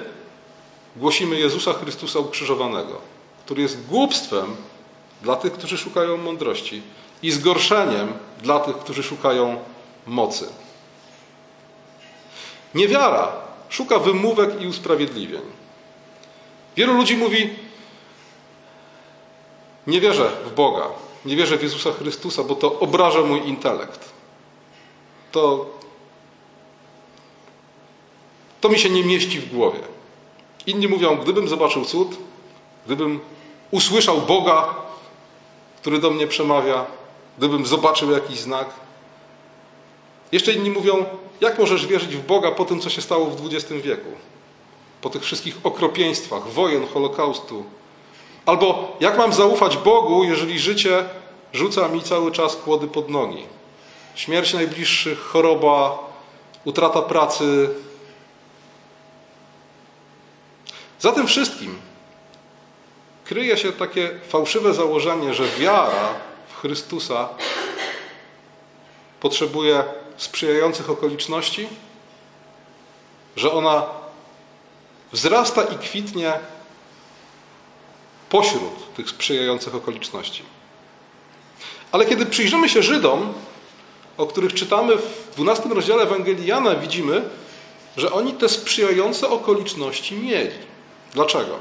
głosimy 0.97 1.39
Jezusa 1.39 1.73
Chrystusa 1.73 2.19
ukrzyżowanego, 2.19 3.01
który 3.45 3.63
jest 3.63 3.87
głupstwem 3.87 4.57
dla 5.23 5.37
tych, 5.37 5.53
którzy 5.53 5.79
szukają 5.79 6.17
mądrości 6.17 6.83
i 7.23 7.31
zgorszeniem 7.31 8.13
dla 8.43 8.61
tych, 8.61 8.77
którzy 8.77 9.03
szukają 9.03 9.59
mocy. 10.07 10.49
Niewiara 12.75 13.33
szuka 13.69 13.99
wymówek 13.99 14.61
i 14.61 14.67
usprawiedliwień. 14.67 15.43
Wielu 16.77 16.95
ludzi 16.95 17.17
mówi: 17.17 17.51
Nie 19.87 20.01
wierzę 20.01 20.31
w 20.47 20.55
Boga, 20.55 20.89
nie 21.25 21.37
wierzę 21.37 21.59
w 21.59 21.63
Jezusa 21.63 21.93
Chrystusa, 21.93 22.45
bo 22.45 22.55
to 22.55 22.81
obraża 22.81 23.23
mój 23.23 23.49
intelekt. 23.49 24.11
To, 25.33 25.67
to 28.61 28.69
mi 28.69 28.79
się 28.79 28.91
nie 28.91 29.05
mieści 29.05 29.41
w 29.41 29.55
głowie. 29.55 29.81
Inni 30.67 30.89
mówią, 30.89 31.17
gdybym 31.17 31.49
zobaczył 31.49 31.85
cud, 31.85 32.17
gdybym 32.87 33.21
usłyszał 33.71 34.21
Boga, 34.21 34.75
który 35.81 35.99
do 35.99 36.11
mnie 36.11 36.27
przemawia, 36.27 36.87
gdybym 37.39 37.67
zobaczył 37.67 38.11
jakiś 38.11 38.39
znak. 38.39 38.71
Jeszcze 40.33 40.53
inni 40.53 40.71
mówią, 40.71 41.05
jak 41.41 41.59
możesz 41.59 41.87
wierzyć 41.87 42.17
w 42.17 42.27
Boga 42.27 42.51
po 42.51 42.65
tym, 42.65 42.81
co 42.81 42.91
się 42.91 43.03
stało 43.03 43.27
w 43.27 43.47
XX 43.47 43.83
wieku? 43.83 44.11
Po 45.01 45.11
tych 45.11 45.23
wszystkich 45.23 45.57
okropieństwach, 45.65 46.49
wojen, 46.49 46.87
holokaustu. 46.87 47.65
Albo 48.47 48.97
jak 49.01 49.19
mam 49.19 49.33
zaufać 49.33 49.77
Bogu, 49.77 50.25
jeżeli 50.25 50.59
życie 50.59 51.05
rzuca 51.53 51.89
mi 51.89 52.03
cały 52.03 52.33
czas 52.33 52.57
kłody 52.57 52.89
pod 52.89 53.09
nogi? 53.09 53.47
Śmierć 54.15 54.55
najbliższych, 54.55 55.21
choroba, 55.21 55.99
utrata 56.65 57.03
pracy, 57.03 57.69
Za 61.03 61.13
tym 61.13 61.27
wszystkim 61.27 61.79
kryje 63.25 63.57
się 63.57 63.73
takie 63.73 64.11
fałszywe 64.29 64.75
założenie, 64.75 65.35
że 65.35 65.45
wiara 65.45 66.15
w 66.49 66.61
Chrystusa 66.61 67.29
potrzebuje 69.21 69.85
sprzyjających 70.17 70.91
okoliczności, 70.91 71.69
że 73.37 73.53
ona 73.53 73.87
wzrasta 75.13 75.63
i 75.63 75.79
kwitnie 75.79 76.33
pośród 78.33 78.95
tych 78.95 79.11
sprzyjających 79.11 79.75
okoliczności. 79.75 80.43
Ale 81.93 82.07
kiedy 82.07 82.27
przyjrzymy 82.27 82.69
się 82.69 82.83
Żydom, 82.83 83.33
o 84.17 84.27
których 84.27 84.55
czytamy 84.55 84.97
w 84.97 85.35
12 85.35 85.69
rozdziale 85.69 86.03
Ewangelii 86.03 86.47
Jana, 86.47 86.75
widzimy, 86.75 87.29
że 87.97 88.13
oni 88.13 88.33
te 88.33 88.49
sprzyjające 88.49 89.29
okoliczności 89.29 90.15
mieli. 90.15 90.59
Dlaczego? 91.15 91.59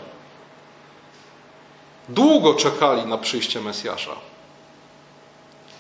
Długo 2.09 2.53
czekali 2.53 3.05
na 3.05 3.17
przyjście 3.17 3.61
Mesjasza. 3.61 4.15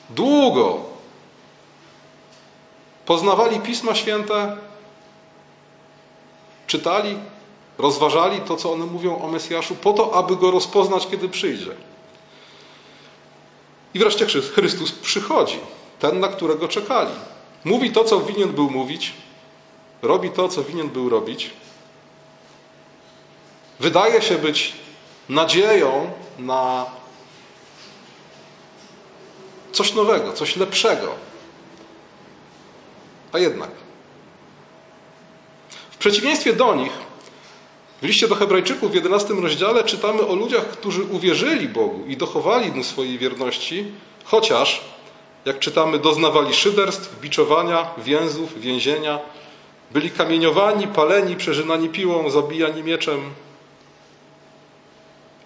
Długo. 0.09 0.79
Poznawali 3.05 3.59
Pisma 3.59 3.95
Święte, 3.95 4.57
czytali, 6.67 7.17
rozważali 7.77 8.41
to, 8.41 8.55
co 8.55 8.71
one 8.73 8.85
mówią 8.85 9.21
o 9.21 9.27
Mesjaszu, 9.27 9.75
po 9.75 9.93
to, 9.93 10.15
aby 10.15 10.35
go 10.35 10.51
rozpoznać, 10.51 11.07
kiedy 11.07 11.29
przyjdzie. 11.29 11.71
I 13.93 13.99
wreszcie 13.99 14.25
Chrystus 14.25 14.91
przychodzi, 14.91 15.59
ten, 15.99 16.19
na 16.19 16.27
którego 16.27 16.67
czekali. 16.67 17.11
Mówi 17.65 17.91
to, 17.91 18.03
co 18.03 18.19
winien 18.19 18.49
był 18.49 18.69
mówić, 18.69 19.13
robi 20.01 20.29
to, 20.29 20.49
co 20.49 20.63
winien 20.63 20.89
był 20.89 21.09
robić. 21.09 21.49
Wydaje 23.79 24.21
się 24.21 24.37
być 24.37 24.73
nadzieją 25.29 26.11
na 26.39 26.85
coś 29.71 29.93
nowego, 29.93 30.33
coś 30.33 30.55
lepszego. 30.55 31.15
A 33.33 33.39
jednak, 33.39 33.69
w 35.91 35.97
przeciwieństwie 35.97 36.53
do 36.53 36.75
nich, 36.75 36.91
w 38.01 38.05
liście 38.05 38.27
do 38.27 38.35
Hebrajczyków 38.35 38.91
w 38.91 38.95
11 38.95 39.33
rozdziale 39.33 39.83
czytamy 39.83 40.27
o 40.27 40.35
ludziach, 40.35 40.67
którzy 40.67 41.03
uwierzyli 41.03 41.67
Bogu 41.67 42.05
i 42.07 42.17
dochowali 42.17 42.71
mu 42.71 42.83
swojej 42.83 43.17
wierności, 43.17 43.85
chociaż, 44.23 44.81
jak 45.45 45.59
czytamy, 45.59 45.99
doznawali 45.99 46.53
szyderstw, 46.53 47.19
biczowania, 47.19 47.89
więzów, 47.97 48.61
więzienia, 48.61 49.19
byli 49.91 50.11
kamieniowani, 50.11 50.87
paleni, 50.87 51.35
przeżynani 51.35 51.89
piłą, 51.89 52.29
zabijani 52.29 52.83
mieczem, 52.83 53.19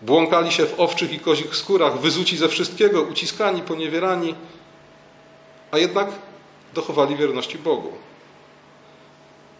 błąkali 0.01 0.51
się 0.51 0.65
w 0.65 0.79
owczych 0.79 1.13
i 1.13 1.19
kozich 1.19 1.55
skórach, 1.55 1.99
wyzuci 1.99 2.37
ze 2.37 2.49
wszystkiego, 2.49 3.01
uciskani, 3.01 3.61
poniewierani, 3.61 4.35
a 5.71 5.77
jednak 5.77 6.07
dochowali 6.73 7.15
wierności 7.15 7.57
Bogu. 7.57 7.93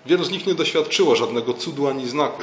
Wielu 0.06 0.24
z 0.24 0.30
nich 0.30 0.48
nie 0.48 0.56
doświadczyło 0.56 1.16
żadnego 1.16 1.54
cudu 1.54 1.88
ani 1.88 2.08
znaku. 2.08 2.42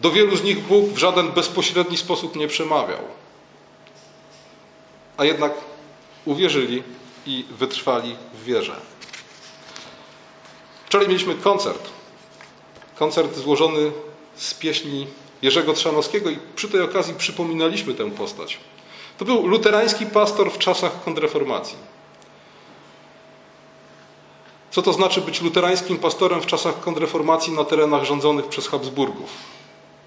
Do 0.00 0.10
wielu 0.10 0.36
z 0.36 0.42
nich 0.42 0.60
Bóg 0.60 0.88
w 0.88 0.98
żaden 0.98 1.32
bezpośredni 1.32 1.96
sposób 1.96 2.36
nie 2.36 2.48
przemawiał. 2.48 3.02
A 5.16 5.24
jednak 5.24 5.52
uwierzyli 6.24 6.82
i 7.26 7.44
wytrwali 7.50 8.16
w 8.34 8.44
wierze. 8.44 8.80
Wczoraj 10.86 11.08
mieliśmy 11.08 11.34
koncert. 11.34 11.90
Koncert 12.94 13.36
złożony 13.36 13.92
z 14.36 14.54
pieśni 14.54 15.06
Jerzego 15.42 15.72
Trzanowskiego 15.72 16.30
i 16.30 16.38
przy 16.56 16.68
tej 16.68 16.80
okazji 16.82 17.14
przypominaliśmy 17.14 17.94
tę 17.94 18.10
postać. 18.10 18.58
To 19.18 19.24
był 19.24 19.46
luterański 19.46 20.06
pastor 20.06 20.52
w 20.52 20.58
czasach 20.58 21.04
kontrreformacji. 21.04 21.76
Co 24.70 24.82
to 24.82 24.92
znaczy 24.92 25.20
być 25.20 25.40
luterańskim 25.40 25.98
pastorem 25.98 26.40
w 26.40 26.46
czasach 26.46 26.80
kontrreformacji 26.80 27.52
na 27.52 27.64
terenach 27.64 28.04
rządzonych 28.04 28.46
przez 28.46 28.68
Habsburgów? 28.68 29.30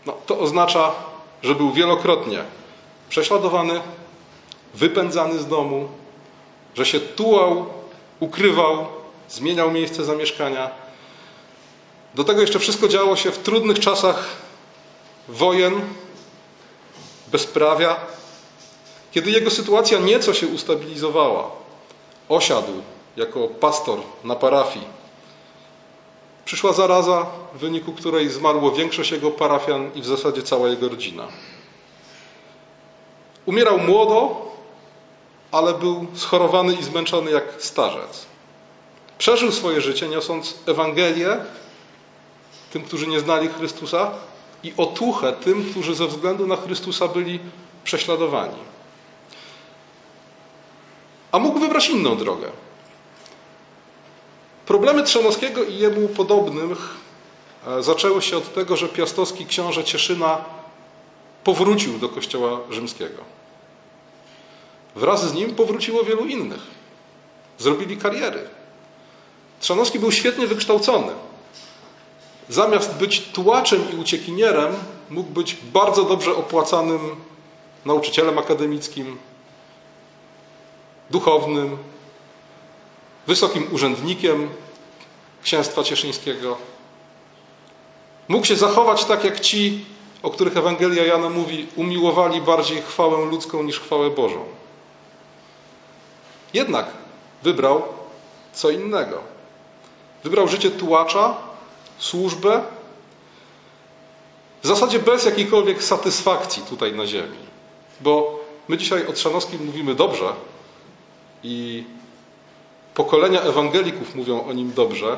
No, 0.06 0.14
to 0.26 0.40
oznacza, 0.40 0.92
że 1.44 1.56
był 1.56 1.72
wielokrotnie 1.72 2.44
prześladowany, 3.10 3.82
wypędzany 4.74 5.40
z 5.40 5.48
domu, 5.48 5.88
że 6.76 6.86
się 6.86 7.00
tułał, 7.00 7.66
ukrywał, 8.20 8.88
zmieniał 9.30 9.72
miejsce 9.72 10.06
zamieszkania. 10.06 10.72
Do 12.16 12.24
tego 12.24 12.42
jeszcze 12.42 12.60
wszystko 12.60 12.88
działo 12.88 13.16
się 13.16 13.32
w 13.32 13.38
trudnych 13.38 13.80
czasach 13.80 14.26
wojen, 15.28 15.82
bezprawia. 17.28 17.96
Kiedy 19.12 19.32
jego 19.32 19.50
sytuacja 19.50 20.00
nieco 20.00 20.34
się 20.34 20.48
ustabilizowała, 20.48 21.52
osiadł 22.30 22.72
jako 23.18 23.48
pastor 23.48 24.00
na 24.24 24.36
parafii. 24.36 24.86
Przyszła 26.46 26.74
zaraza, 26.74 27.26
w 27.54 27.58
wyniku 27.58 27.92
której 27.92 28.30
zmarło 28.30 28.72
większość 28.72 29.12
jego 29.12 29.32
parafian 29.32 29.92
i 29.96 30.02
w 30.02 30.06
zasadzie 30.06 30.42
cała 30.42 30.70
jego 30.70 30.90
rodzina. 30.90 31.28
Umierał 33.46 33.80
młodo, 33.80 34.52
ale 35.52 35.74
był 35.74 36.08
schorowany 36.14 36.74
i 36.74 36.84
zmęczony 36.84 37.32
jak 37.32 37.44
starzec. 37.58 38.26
Przeżył 39.18 39.52
swoje 39.52 39.82
życie, 39.82 40.08
niosąc 40.08 40.56
Ewangelię 40.66 41.38
tym, 42.72 42.84
którzy 42.84 43.08
nie 43.08 43.20
znali 43.20 43.48
Chrystusa 43.48 44.12
i 44.64 44.74
otuchę 44.78 45.34
tym, 45.34 45.72
którzy 45.72 45.96
ze 45.96 46.08
względu 46.08 46.48
na 46.48 46.56
Chrystusa 46.56 47.08
byli 47.08 47.40
prześladowani. 47.84 48.58
A 51.32 51.40
mógł 51.40 51.60
wybrać 51.60 51.90
inną 51.90 52.18
drogę. 52.18 52.52
Problemy 54.72 55.04
Trzonowskiego 55.04 55.64
i 55.64 55.78
jemu 55.78 56.08
podobnych 56.08 56.78
e, 57.68 57.84
zaczęły 57.84 58.22
się 58.22 58.38
od 58.38 58.54
tego, 58.54 58.76
że 58.76 58.88
piastowski 58.88 59.46
książę 59.46 59.84
Cieszyna 59.84 60.46
powrócił 61.44 62.00
do 62.00 62.10
kościoła 62.10 62.60
rzymskiego. 62.70 63.24
Wraz 64.96 65.30
z 65.30 65.34
nim 65.34 65.56
powróciło 65.56 66.04
wielu 66.04 66.26
innych. 66.26 66.60
Zrobili 67.58 67.98
kariery. 67.98 68.50
Trzanowski 69.60 70.00
był 70.00 70.12
świetnie 70.12 70.48
wykształcony. 70.48 71.14
Zamiast 72.50 72.96
być 72.96 73.22
tułaczem 73.22 73.82
i 73.94 73.96
uciekinierem, 73.96 74.74
mógł 75.10 75.30
być 75.30 75.58
bardzo 75.74 76.04
dobrze 76.04 76.36
opłacanym 76.36 77.16
nauczycielem 77.86 78.40
akademickim, 78.40 79.18
duchownym, 81.10 81.78
wysokim 83.28 83.68
urzędnikiem 83.74 84.50
księstwa 85.44 85.84
cieszyńskiego. 85.84 86.58
Mógł 88.28 88.46
się 88.46 88.56
zachować 88.56 89.06
tak 89.06 89.24
jak 89.24 89.40
ci, 89.40 89.86
o 90.24 90.30
których 90.30 90.58
Ewangelia 90.58 91.06
Jana 91.06 91.30
mówi, 91.30 91.68
umiłowali 91.76 92.42
bardziej 92.42 92.82
chwałę 92.82 93.26
ludzką 93.26 93.64
niż 93.64 93.80
chwałę 93.80 94.10
Bożą. 94.10 94.46
Jednak 96.54 96.86
wybrał 97.44 97.84
co 98.54 98.70
innego. 98.70 99.22
Wybrał 100.24 100.48
życie 100.48 100.72
tułacza, 100.72 101.38
służbę, 101.98 102.62
w 104.64 104.68
zasadzie 104.68 105.00
bez 105.00 105.26
jakiejkolwiek 105.26 105.84
satysfakcji 105.84 106.64
tutaj 106.64 106.94
na 106.94 107.08
ziemi. 107.08 107.38
Bo 108.02 108.40
my 108.68 108.78
dzisiaj 108.78 109.08
o 109.08 109.14
Trzanowskim 109.14 109.66
mówimy 109.66 109.96
dobrze 109.96 110.34
i 111.44 111.84
pokolenia 112.94 113.42
ewangelików 113.42 114.16
mówią 114.16 114.44
o 114.44 114.54
nim 114.54 114.74
dobrze, 114.74 115.18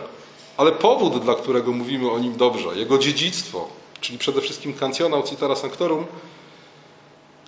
ale 0.57 0.71
powód, 0.71 1.23
dla 1.23 1.35
którego 1.35 1.71
mówimy 1.71 2.11
o 2.11 2.19
nim 2.19 2.37
dobrze, 2.37 2.69
jego 2.75 2.97
dziedzictwo, 2.97 3.67
czyli 4.01 4.17
przede 4.17 4.41
wszystkim 4.41 4.73
Cancionał 4.73 5.23
Citara 5.23 5.55
Sanctorum, 5.55 6.05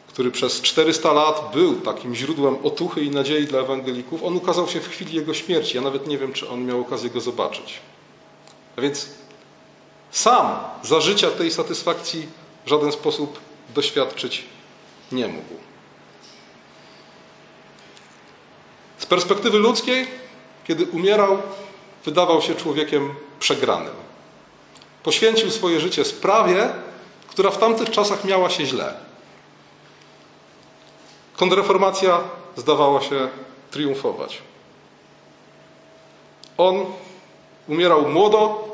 który 0.07 0.31
przez 0.31 0.61
400 0.61 1.13
lat 1.13 1.51
był 1.53 1.81
takim 1.81 2.15
źródłem 2.15 2.57
otuchy 2.63 3.03
i 3.03 3.09
nadziei 3.09 3.47
dla 3.47 3.59
ewangelików, 3.59 4.23
on 4.23 4.37
ukazał 4.37 4.67
się 4.67 4.79
w 4.79 4.89
chwili 4.89 5.15
jego 5.15 5.33
śmierci. 5.33 5.75
Ja 5.75 5.81
nawet 5.81 6.07
nie 6.07 6.17
wiem, 6.17 6.33
czy 6.33 6.49
on 6.49 6.65
miał 6.65 6.81
okazję 6.81 7.09
go 7.09 7.21
zobaczyć. 7.21 7.79
A 8.77 8.81
więc 8.81 9.09
sam 10.11 10.57
za 10.83 11.01
życia 11.01 11.31
tej 11.31 11.51
satysfakcji 11.51 12.27
w 12.65 12.69
żaden 12.69 12.91
sposób 12.91 13.39
doświadczyć 13.75 14.43
nie 15.11 15.27
mógł. 15.27 15.55
Z 19.05 19.07
perspektywy 19.07 19.57
ludzkiej, 19.57 20.07
kiedy 20.67 20.85
umierał, 20.85 21.37
wydawał 22.05 22.41
się 22.41 22.55
człowiekiem 22.55 23.15
przegranym. 23.39 23.93
Poświęcił 25.03 25.51
swoje 25.51 25.79
życie 25.79 26.05
sprawie, 26.05 26.69
która 27.27 27.51
w 27.51 27.57
tamtych 27.57 27.89
czasach 27.89 28.23
miała 28.23 28.49
się 28.49 28.65
źle. 28.65 28.93
Kontrreformacja 31.37 32.19
zdawała 32.55 33.01
się 33.01 33.29
triumfować. 33.71 34.41
On 36.57 36.85
umierał 37.67 38.09
młodo, 38.09 38.67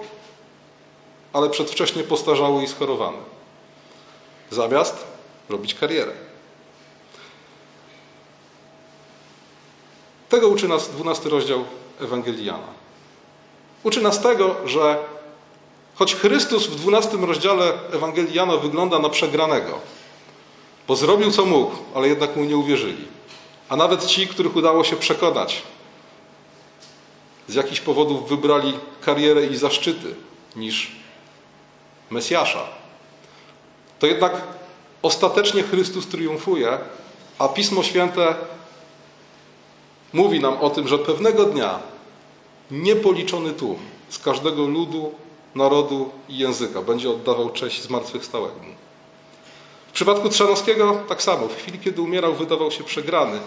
ale 1.33 1.49
przedwcześnie 1.49 2.03
postarzały 2.03 2.63
i 2.63 2.67
schorowany. 2.67 3.17
Zamiast 4.49 5.05
robić 5.49 5.73
karierę. 5.73 6.30
Tego 10.31 10.47
uczy 10.47 10.67
nas 10.67 10.89
12 10.89 11.29
rozdział 11.29 11.65
Ewangelii 12.01 12.45
Jana. 12.45 12.67
Uczy 13.83 14.01
nas 14.01 14.21
tego, 14.21 14.55
że 14.65 14.97
choć 15.95 16.15
Chrystus 16.15 16.67
w 16.67 16.75
12 16.75 17.17
rozdziale 17.17 17.73
Ewangelii 17.93 18.33
Jana 18.33 18.57
wygląda 18.57 18.99
na 18.99 19.09
przegranego, 19.09 19.79
bo 20.87 20.95
zrobił 20.95 21.31
co 21.31 21.45
mógł, 21.45 21.75
ale 21.95 22.07
jednak 22.07 22.35
mu 22.35 22.43
nie 22.43 22.57
uwierzyli. 22.57 23.07
A 23.69 23.75
nawet 23.75 24.05
ci, 24.05 24.27
których 24.27 24.55
udało 24.55 24.83
się 24.83 24.95
przekonać, 24.95 25.61
z 27.47 27.53
jakichś 27.53 27.79
powodów 27.79 28.29
wybrali 28.29 28.73
karierę 29.01 29.45
i 29.45 29.55
zaszczyty 29.55 30.15
niż 30.55 30.91
Mesjasza. 32.09 32.63
To 33.99 34.07
jednak 34.07 34.41
ostatecznie 35.01 35.63
Chrystus 35.63 36.07
triumfuje, 36.07 36.77
a 37.39 37.47
Pismo 37.47 37.83
Święte 37.83 38.35
mówi 40.13 40.39
nam 40.39 40.57
o 40.57 40.69
tym, 40.69 40.87
że 40.87 40.97
pewnego 40.97 41.45
dnia 41.45 41.79
niepoliczony 42.71 43.53
tłum 43.53 43.79
z 44.09 44.19
każdego 44.19 44.65
ludu, 44.65 45.11
narodu 45.55 46.09
i 46.29 46.37
języka. 46.37 46.81
Będzie 46.81 47.09
oddawał 47.09 47.49
cześć 47.49 47.81
zmartwychwstałemu. 47.81 48.81
W 49.87 49.91
przypadku 49.93 50.29
Trzanowskiego 50.29 51.03
tak 51.09 51.21
samo. 51.21 51.47
W 51.47 51.55
chwili, 51.55 51.79
kiedy 51.79 52.01
umierał, 52.01 52.33
wydawał 52.33 52.71
się 52.71 52.83
przegrany. 52.83 53.39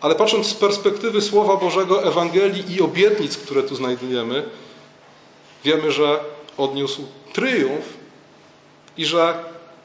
Ale 0.00 0.14
patrząc 0.14 0.46
z 0.46 0.54
perspektywy 0.54 1.20
Słowa 1.20 1.56
Bożego, 1.56 2.04
Ewangelii 2.04 2.74
i 2.74 2.80
obietnic, 2.80 3.36
które 3.36 3.62
tu 3.62 3.74
znajdujemy, 3.74 4.48
wiemy, 5.64 5.92
że 5.92 6.20
odniósł 6.56 7.02
tryumf 7.32 7.84
i 8.96 9.06
że 9.06 9.44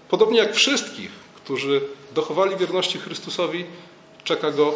podobnie 0.10 0.40
jak 0.40 0.56
wszystkich, 0.56 1.12
którzy 1.36 1.82
dochowali 2.16 2.56
wierności 2.56 2.98
Chrystusowi, 2.98 3.66
czeka 4.24 4.52
go 4.52 4.76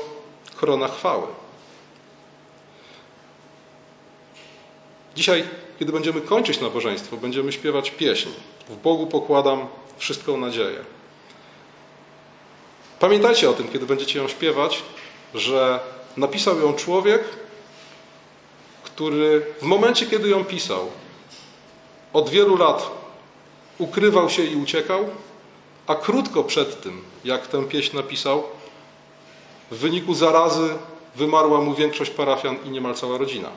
korona 0.55 0.87
chwały. 0.87 1.27
Dzisiaj, 5.17 5.43
kiedy 5.79 5.91
będziemy 5.91 6.21
kończyć 6.21 6.59
nabożeństwo, 6.59 7.17
będziemy 7.17 7.51
śpiewać 7.51 7.91
pieśń. 7.91 8.29
W 8.69 8.75
Bogu 8.75 9.07
pokładam 9.07 9.67
wszystką 9.97 10.37
nadzieję. 10.37 10.79
Pamiętajcie 12.99 13.49
o 13.49 13.53
tym, 13.53 13.67
kiedy 13.67 13.85
będziecie 13.85 14.19
ją 14.19 14.27
śpiewać, 14.27 14.83
że 15.33 15.79
napisał 16.17 16.59
ją 16.59 16.73
człowiek, 16.73 17.23
który 18.83 19.45
w 19.61 19.63
momencie, 19.63 20.05
kiedy 20.05 20.29
ją 20.29 20.45
pisał, 20.45 20.87
od 22.13 22.29
wielu 22.29 22.57
lat 22.57 22.91
ukrywał 23.77 24.29
się 24.29 24.43
i 24.43 24.55
uciekał, 24.55 25.09
a 25.87 25.95
krótko 25.95 26.43
przed 26.43 26.81
tym, 26.81 27.01
jak 27.25 27.47
tę 27.47 27.67
pieśń 27.67 27.95
napisał, 27.95 28.43
w 29.71 29.77
wyniku 29.77 30.13
zarazy 30.13 30.69
wymarła 31.15 31.61
mu 31.61 31.73
większość 31.73 32.11
parafian 32.11 32.57
i 32.65 32.69
niemal 32.69 32.95
cała 32.95 33.17
rodzina. 33.17 33.49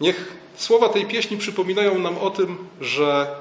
Niech 0.00 0.36
słowa 0.56 0.88
tej 0.88 1.06
pieśni 1.06 1.36
przypominają 1.36 1.98
nam 1.98 2.18
o 2.18 2.30
tym, 2.30 2.68
że 2.80 3.36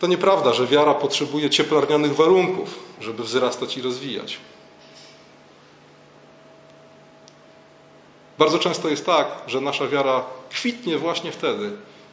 to 0.00 0.06
nieprawda, 0.06 0.52
że 0.52 0.66
wiara 0.66 0.94
potrzebuje 0.94 1.50
cieplarnianych 1.50 2.14
warunków, 2.14 2.78
żeby 3.00 3.22
wzrastać 3.22 3.76
i 3.76 3.82
rozwijać. 3.82 4.38
Bardzo 8.38 8.58
często 8.58 8.88
jest 8.88 9.06
tak, 9.06 9.28
że 9.46 9.60
nasza 9.60 9.88
wiara 9.88 10.24
kwitnie 10.50 10.98
właśnie 10.98 11.32
wtedy, 11.32 11.70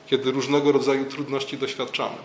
kiedy 0.08 0.32
różnego 0.32 0.71
rodzaju 0.71 1.06
trudności 1.06 1.58
doświadczamy. 1.58 2.17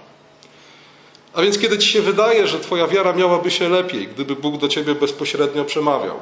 A 1.34 1.42
więc 1.42 1.58
kiedy 1.58 1.78
ci 1.78 1.88
się 1.88 2.02
wydaje, 2.02 2.46
że 2.46 2.60
twoja 2.60 2.86
wiara 2.86 3.12
miałaby 3.12 3.50
się 3.50 3.68
lepiej, 3.68 4.08
gdyby 4.08 4.36
Bóg 4.36 4.56
do 4.56 4.68
ciebie 4.68 4.94
bezpośrednio 4.94 5.64
przemawiał, 5.64 6.20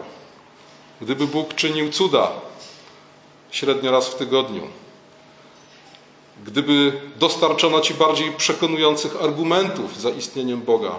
gdyby 1.00 1.26
Bóg 1.26 1.55
czynił 1.55 1.90
cuda 1.90 2.31
średnio 3.50 3.90
raz 3.90 4.08
w 4.08 4.14
tygodniu, 4.14 4.62
gdyby 6.44 7.00
dostarczono 7.16 7.80
ci 7.80 7.94
bardziej 7.94 8.32
przekonujących 8.32 9.22
argumentów 9.22 10.00
za 10.00 10.10
istnieniem 10.10 10.62
Boga, 10.62 10.98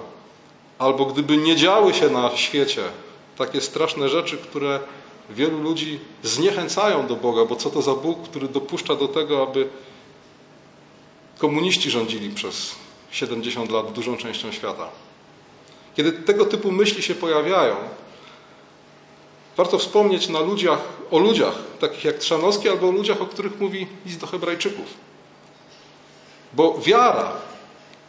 albo 0.80 1.06
gdyby 1.06 1.38
nie 1.38 1.56
działy 1.56 1.94
się 1.94 2.10
na 2.10 2.38
świecie 2.38 2.84
takie 3.38 3.62
straszne 3.62 4.10
rzeczy, 4.10 4.38
które 4.38 4.80
wielu 5.30 5.62
ludzi 5.62 6.00
zniechęcają 6.24 7.08
do 7.08 7.16
Boga, 7.16 7.46
bo 7.46 7.56
co 7.56 7.70
to 7.70 7.82
za 7.82 7.94
Bóg, 7.94 8.24
który 8.24 8.48
dopuszcza 8.48 8.96
do 8.96 9.08
tego, 9.08 9.44
aby 9.44 9.70
komuniści 11.38 11.92
rządzili 11.92 12.30
przez 12.30 12.76
70 13.12 13.72
lat 13.72 13.92
dużą 13.92 14.18
częścią 14.18 14.52
świata. 14.52 14.90
Kiedy 15.96 16.12
tego 16.12 16.46
typu 16.46 16.72
myśli 16.72 17.04
się 17.04 17.16
pojawiają, 17.16 17.76
warto 19.58 19.78
wspomnieć 19.78 20.30
na 20.30 20.40
ludziach, 20.40 20.80
o 21.12 21.20
ludziach 21.20 21.54
takich 21.80 22.04
jak 22.04 22.18
Trzanowski 22.18 22.70
albo 22.70 22.88
o 22.88 22.92
ludziach, 22.92 23.22
o 23.22 23.26
których 23.26 23.60
mówi 23.60 23.88
list 24.06 24.20
do 24.20 24.28
Hebrajczyków. 24.28 24.86
Bo 26.54 26.80
wiara 26.80 27.32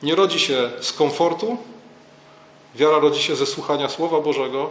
nie 0.02 0.14
rodzi 0.14 0.40
się 0.40 0.70
z 0.80 0.92
komfortu, 0.92 1.56
wiara 2.74 2.98
rodzi 2.98 3.22
się 3.22 3.36
ze 3.36 3.46
słuchania 3.46 3.88
Słowa 3.88 4.20
Bożego. 4.20 4.70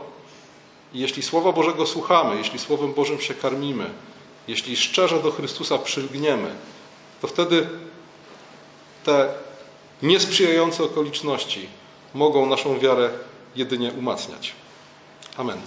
I 0.93 0.99
jeśli 0.99 1.23
Słowa 1.23 1.51
Bożego 1.51 1.85
słuchamy, 1.85 2.37
jeśli 2.37 2.59
Słowem 2.59 2.93
Bożym 2.93 3.21
się 3.21 3.33
karmimy, 3.33 3.89
jeśli 4.47 4.75
szczerze 4.75 5.19
do 5.19 5.31
Chrystusa 5.31 5.77
przylgniemy, 5.77 6.55
to 7.21 7.27
wtedy 7.27 7.69
te 9.03 9.33
niesprzyjające 10.01 10.83
okoliczności 10.83 11.67
mogą 12.13 12.45
naszą 12.45 12.79
wiarę 12.79 13.09
jedynie 13.55 13.91
umacniać. 13.91 14.53
Amen. 15.37 15.61